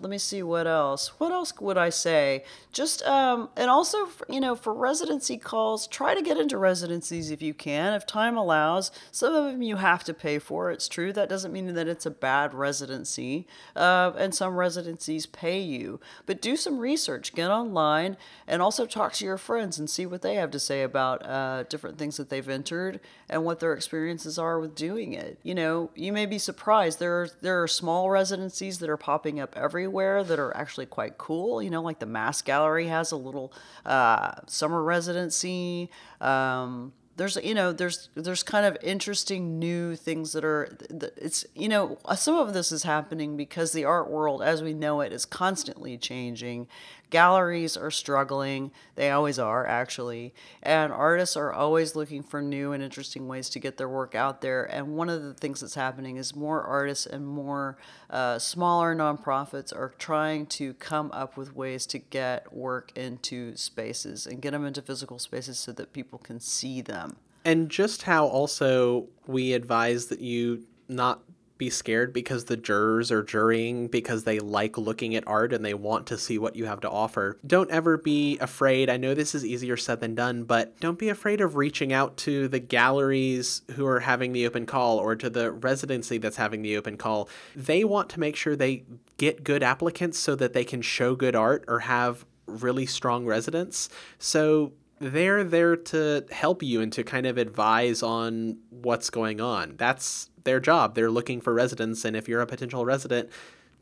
let 0.00 0.10
me 0.10 0.18
see 0.18 0.42
what 0.42 0.66
else. 0.66 1.12
What 1.18 1.30
else 1.30 1.52
would 1.60 1.78
I 1.78 1.90
say? 1.90 2.44
Just 2.72 3.02
um, 3.04 3.50
and 3.56 3.70
also 3.70 4.06
for, 4.06 4.26
you 4.28 4.40
know 4.40 4.56
for 4.56 4.74
residency 4.74 5.38
calls, 5.38 5.86
try 5.86 6.14
to 6.14 6.22
get 6.22 6.38
into 6.38 6.58
residencies 6.58 7.30
if 7.30 7.40
you 7.40 7.54
can, 7.54 7.94
if 7.94 8.04
time 8.06 8.36
allows. 8.36 8.90
Some 9.12 9.34
of 9.34 9.44
them 9.44 9.62
you 9.62 9.76
have 9.76 10.02
to 10.04 10.14
pay 10.14 10.38
for. 10.38 10.70
It's 10.70 10.88
true. 10.88 11.12
That 11.12 11.28
doesn't 11.28 11.52
mean 11.52 11.74
that 11.74 11.86
it's 11.86 12.06
a 12.06 12.10
bad 12.10 12.52
residency. 12.52 13.46
Uh, 13.76 14.12
and 14.18 14.34
some 14.34 14.56
residencies 14.56 15.26
pay 15.26 15.60
you, 15.60 16.00
but 16.26 16.42
do 16.42 16.56
some 16.56 16.78
research. 16.78 17.34
Get 17.34 17.50
online 17.50 18.16
and 18.48 18.60
also 18.60 18.86
talk 18.86 19.12
to 19.14 19.24
your 19.24 19.38
friends 19.38 19.78
and 19.78 19.88
see 19.88 20.06
what 20.06 20.22
they 20.22 20.34
have 20.34 20.50
to 20.50 20.58
say 20.58 20.82
about 20.82 21.24
uh, 21.24 21.62
different 21.64 21.98
things 21.98 22.16
that 22.16 22.28
they've 22.28 22.48
entered 22.48 22.98
and 23.28 23.44
what 23.44 23.60
their 23.60 23.72
experiences 23.72 24.38
are 24.38 24.58
with 24.58 24.74
doing 24.74 25.12
it. 25.12 25.38
You 25.42 25.54
know, 25.54 25.90
you 25.94 26.12
may 26.12 26.26
be 26.26 26.38
surprised. 26.38 26.98
There 26.98 27.22
are, 27.22 27.28
there 27.40 27.62
are 27.62 27.68
small 27.68 28.10
residencies 28.10 28.78
that 28.80 28.90
are 28.90 28.96
popping 28.96 29.38
up 29.38 29.56
everywhere 29.56 29.91
that 29.92 30.38
are 30.38 30.56
actually 30.56 30.86
quite 30.86 31.18
cool. 31.18 31.62
You 31.62 31.70
know, 31.70 31.82
like 31.82 31.98
the 31.98 32.06
Mass 32.06 32.42
Gallery 32.42 32.86
has 32.86 33.12
a 33.12 33.16
little 33.16 33.52
uh, 33.84 34.32
summer 34.46 34.82
residency. 34.82 35.90
Um, 36.20 36.92
there's 37.16 37.36
you 37.42 37.54
know 37.54 37.72
there's 37.72 38.08
there's 38.14 38.42
kind 38.42 38.64
of 38.64 38.76
interesting 38.82 39.58
new 39.58 39.96
things 39.96 40.32
that 40.32 40.44
are 40.44 40.76
it's 41.16 41.44
you 41.54 41.68
know 41.68 41.98
some 42.16 42.36
of 42.36 42.54
this 42.54 42.72
is 42.72 42.84
happening 42.84 43.36
because 43.36 43.72
the 43.72 43.84
art 43.84 44.10
world 44.10 44.42
as 44.42 44.62
we 44.62 44.72
know 44.72 45.00
it 45.00 45.12
is 45.12 45.24
constantly 45.24 45.98
changing 45.98 46.66
galleries 47.12 47.76
are 47.76 47.90
struggling. 47.90 48.72
They 48.96 49.10
always 49.10 49.38
are 49.38 49.64
actually. 49.66 50.34
And 50.62 50.92
artists 50.92 51.36
are 51.36 51.52
always 51.52 51.94
looking 51.94 52.22
for 52.24 52.42
new 52.42 52.72
and 52.72 52.82
interesting 52.82 53.28
ways 53.28 53.48
to 53.50 53.60
get 53.60 53.76
their 53.76 53.88
work 53.88 54.16
out 54.16 54.40
there. 54.40 54.64
And 54.64 54.96
one 54.96 55.08
of 55.08 55.22
the 55.22 55.34
things 55.34 55.60
that's 55.60 55.76
happening 55.76 56.16
is 56.16 56.34
more 56.34 56.62
artists 56.62 57.06
and 57.06 57.24
more 57.24 57.76
uh, 58.10 58.40
smaller 58.40 58.96
nonprofits 58.96 59.76
are 59.76 59.94
trying 59.98 60.46
to 60.46 60.74
come 60.74 61.10
up 61.12 61.36
with 61.36 61.54
ways 61.54 61.86
to 61.86 61.98
get 61.98 62.52
work 62.52 62.90
into 62.96 63.54
spaces 63.56 64.26
and 64.26 64.40
get 64.40 64.50
them 64.50 64.64
into 64.64 64.82
physical 64.82 65.18
spaces 65.18 65.58
so 65.58 65.70
that 65.70 65.92
people 65.92 66.18
can 66.18 66.40
see 66.40 66.80
them. 66.80 67.16
And 67.44 67.68
just 67.68 68.02
how 68.02 68.26
also 68.26 69.08
we 69.26 69.52
advise 69.52 70.06
that 70.06 70.20
you 70.20 70.64
not 70.88 71.22
be 71.62 71.70
scared 71.70 72.12
because 72.12 72.46
the 72.46 72.56
jurors 72.56 73.12
are 73.12 73.22
jurying 73.22 73.86
because 73.86 74.24
they 74.24 74.40
like 74.40 74.76
looking 74.76 75.14
at 75.14 75.22
art 75.28 75.52
and 75.52 75.64
they 75.64 75.74
want 75.74 76.08
to 76.08 76.18
see 76.18 76.36
what 76.36 76.56
you 76.56 76.64
have 76.64 76.80
to 76.80 76.90
offer. 76.90 77.38
Don't 77.46 77.70
ever 77.70 77.96
be 77.96 78.36
afraid. 78.40 78.90
I 78.90 78.96
know 78.96 79.14
this 79.14 79.32
is 79.32 79.44
easier 79.44 79.76
said 79.76 80.00
than 80.00 80.16
done, 80.16 80.42
but 80.42 80.80
don't 80.80 80.98
be 80.98 81.08
afraid 81.08 81.40
of 81.40 81.54
reaching 81.54 81.92
out 81.92 82.16
to 82.18 82.48
the 82.48 82.58
galleries 82.58 83.62
who 83.76 83.86
are 83.86 84.00
having 84.00 84.32
the 84.32 84.44
open 84.44 84.66
call 84.66 84.98
or 84.98 85.14
to 85.14 85.30
the 85.30 85.52
residency 85.52 86.18
that's 86.18 86.36
having 86.36 86.62
the 86.62 86.76
open 86.76 86.96
call. 86.96 87.28
They 87.54 87.84
want 87.84 88.08
to 88.10 88.18
make 88.18 88.34
sure 88.34 88.56
they 88.56 88.82
get 89.18 89.44
good 89.44 89.62
applicants 89.62 90.18
so 90.18 90.34
that 90.34 90.54
they 90.54 90.64
can 90.64 90.82
show 90.82 91.14
good 91.14 91.36
art 91.36 91.64
or 91.68 91.78
have 91.78 92.26
really 92.46 92.86
strong 92.86 93.24
residents. 93.24 93.88
So 94.18 94.72
they're 95.02 95.42
there 95.42 95.76
to 95.76 96.24
help 96.30 96.62
you 96.62 96.80
and 96.80 96.92
to 96.92 97.02
kind 97.02 97.26
of 97.26 97.36
advise 97.36 98.02
on 98.02 98.58
what's 98.70 99.10
going 99.10 99.40
on. 99.40 99.74
That's 99.76 100.30
their 100.44 100.60
job. 100.60 100.94
They're 100.94 101.10
looking 101.10 101.40
for 101.40 101.52
residents, 101.52 102.04
and 102.04 102.16
if 102.16 102.28
you're 102.28 102.40
a 102.40 102.46
potential 102.46 102.84
resident, 102.84 103.30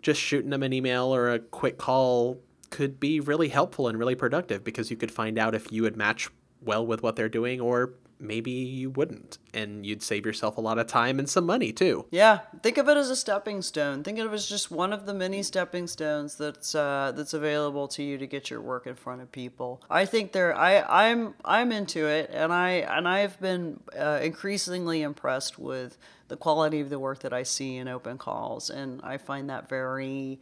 just 0.03 0.21
shooting 0.21 0.51
them 0.51 0.63
an 0.63 0.73
email 0.73 1.15
or 1.15 1.31
a 1.31 1.39
quick 1.39 1.79
call 1.79 2.39
could 2.71 2.99
be 2.99 3.21
really 3.21 3.49
helpful 3.49 3.89
and 3.89 3.99
really 3.99 4.15
productive 4.15 4.65
because 4.65 4.91
you 4.91 4.97
could 4.97 5.11
find 5.11 5.39
out 5.39 5.55
if 5.55 5.71
you 5.71 5.83
would 5.83 5.97
match 5.97 6.31
well 6.63 6.87
with 6.87 7.03
what 7.03 7.17
they're 7.17 7.29
doing 7.29 7.61
or 7.61 7.95
maybe 8.21 8.51
you 8.51 8.91
wouldn't. 8.91 9.39
And 9.53 9.85
you'd 9.85 10.03
save 10.03 10.25
yourself 10.25 10.59
a 10.59 10.61
lot 10.61 10.79
of 10.79 10.87
time 10.87 11.19
and 11.19 11.29
some 11.29 11.45
money 11.45 11.73
too. 11.73 12.07
Yeah. 12.11 12.41
Think 12.63 12.79
of 12.79 12.89
it 12.89 12.97
as 12.97 13.11
a 13.11 13.17
stepping 13.17 13.63
stone. 13.63 14.05
Think 14.05 14.19
of 14.19 14.33
it 14.33 14.35
as 14.35 14.49
just 14.49 14.71
one 14.71 14.93
of 14.93 15.07
the 15.07 15.15
many 15.15 15.43
stepping 15.43 15.87
stones 15.89 16.37
that's 16.37 16.75
uh, 16.75 17.13
that's 17.17 17.35
available 17.35 17.89
to 17.89 18.03
you 18.03 18.19
to 18.19 18.27
get 18.27 18.51
your 18.51 18.61
work 18.61 18.87
in 18.87 18.95
front 18.95 19.23
of 19.23 19.33
people. 19.33 19.83
I 19.91 20.05
think 20.05 20.33
there 20.33 20.57
i 20.57 21.09
i'm 21.09 21.35
i'm 21.45 21.73
into 21.73 22.07
it 22.07 22.31
and 22.33 22.53
i 22.53 22.71
and 22.71 23.09
i've 23.09 23.41
been 23.41 23.81
uh, 23.99 24.21
increasingly 24.23 25.03
impressed 25.03 25.59
with 25.59 25.97
the 26.29 26.37
quality 26.37 26.81
of 26.81 26.91
the 26.91 26.99
work 26.99 27.21
that 27.21 27.33
i 27.33 27.43
see 27.43 27.77
in 27.77 27.89
open 27.89 28.19
calls 28.19 28.71
and 28.71 29.01
i 29.03 29.17
find 29.17 29.51
that 29.51 29.69
very 29.69 30.39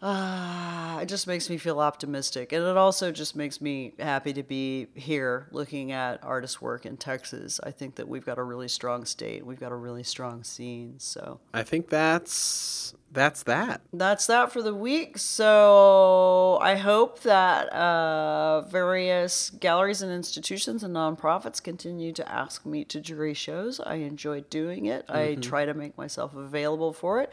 uh, 0.00 0.98
it 1.02 1.06
just 1.06 1.26
makes 1.26 1.50
me 1.50 1.56
feel 1.56 1.80
optimistic. 1.80 2.52
And 2.52 2.64
it 2.64 2.76
also 2.76 3.10
just 3.10 3.34
makes 3.34 3.60
me 3.60 3.94
happy 3.98 4.32
to 4.32 4.42
be 4.42 4.86
here 4.94 5.48
looking 5.50 5.90
at 5.92 6.22
artist 6.22 6.62
work 6.62 6.86
in 6.86 6.96
Texas. 6.96 7.58
I 7.64 7.72
think 7.72 7.96
that 7.96 8.08
we've 8.08 8.24
got 8.24 8.38
a 8.38 8.42
really 8.42 8.68
strong 8.68 9.04
state. 9.04 9.44
We've 9.44 9.58
got 9.58 9.72
a 9.72 9.76
really 9.76 10.04
strong 10.04 10.44
scene. 10.44 10.94
So 10.98 11.40
I 11.52 11.64
think 11.64 11.88
that's 11.88 12.94
that's 13.10 13.42
that. 13.44 13.80
That's 13.92 14.26
that 14.26 14.52
for 14.52 14.62
the 14.62 14.74
week. 14.74 15.18
So 15.18 16.58
I 16.60 16.76
hope 16.76 17.20
that 17.22 17.68
uh, 17.72 18.62
various 18.62 19.50
galleries 19.50 20.02
and 20.02 20.12
institutions 20.12 20.84
and 20.84 20.94
nonprofits 20.94 21.62
continue 21.62 22.12
to 22.12 22.30
ask 22.30 22.66
me 22.66 22.84
to 22.84 23.00
jury 23.00 23.34
shows. 23.34 23.80
I 23.80 23.94
enjoy 23.96 24.42
doing 24.42 24.86
it. 24.86 25.06
Mm-hmm. 25.06 25.16
I 25.16 25.34
try 25.36 25.64
to 25.64 25.74
make 25.74 25.96
myself 25.96 26.34
available 26.34 26.92
for 26.92 27.20
it. 27.20 27.32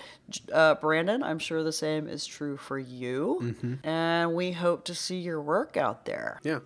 Uh, 0.52 0.76
Brandon, 0.76 1.24
I'm 1.24 1.40
sure 1.40 1.64
the 1.64 1.74
same 1.74 2.08
is 2.08 2.26
true 2.26 2.58
for 2.58 2.80
you. 2.80 3.40
Mm-hmm. 3.42 3.88
And 3.88 4.34
we 4.34 4.54
hope 4.54 4.86
to 4.86 4.96
see 4.96 5.18
your 5.18 5.42
work 5.42 5.78
out 5.78 6.06
there. 6.06 6.40
Yeah. 6.44 6.60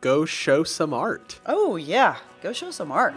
Go 0.00 0.24
show 0.24 0.64
some 0.64 0.92
art. 0.92 1.40
Oh, 1.46 1.76
yeah. 1.76 2.16
Go 2.42 2.52
show 2.52 2.70
some 2.70 2.92
art. 2.92 3.14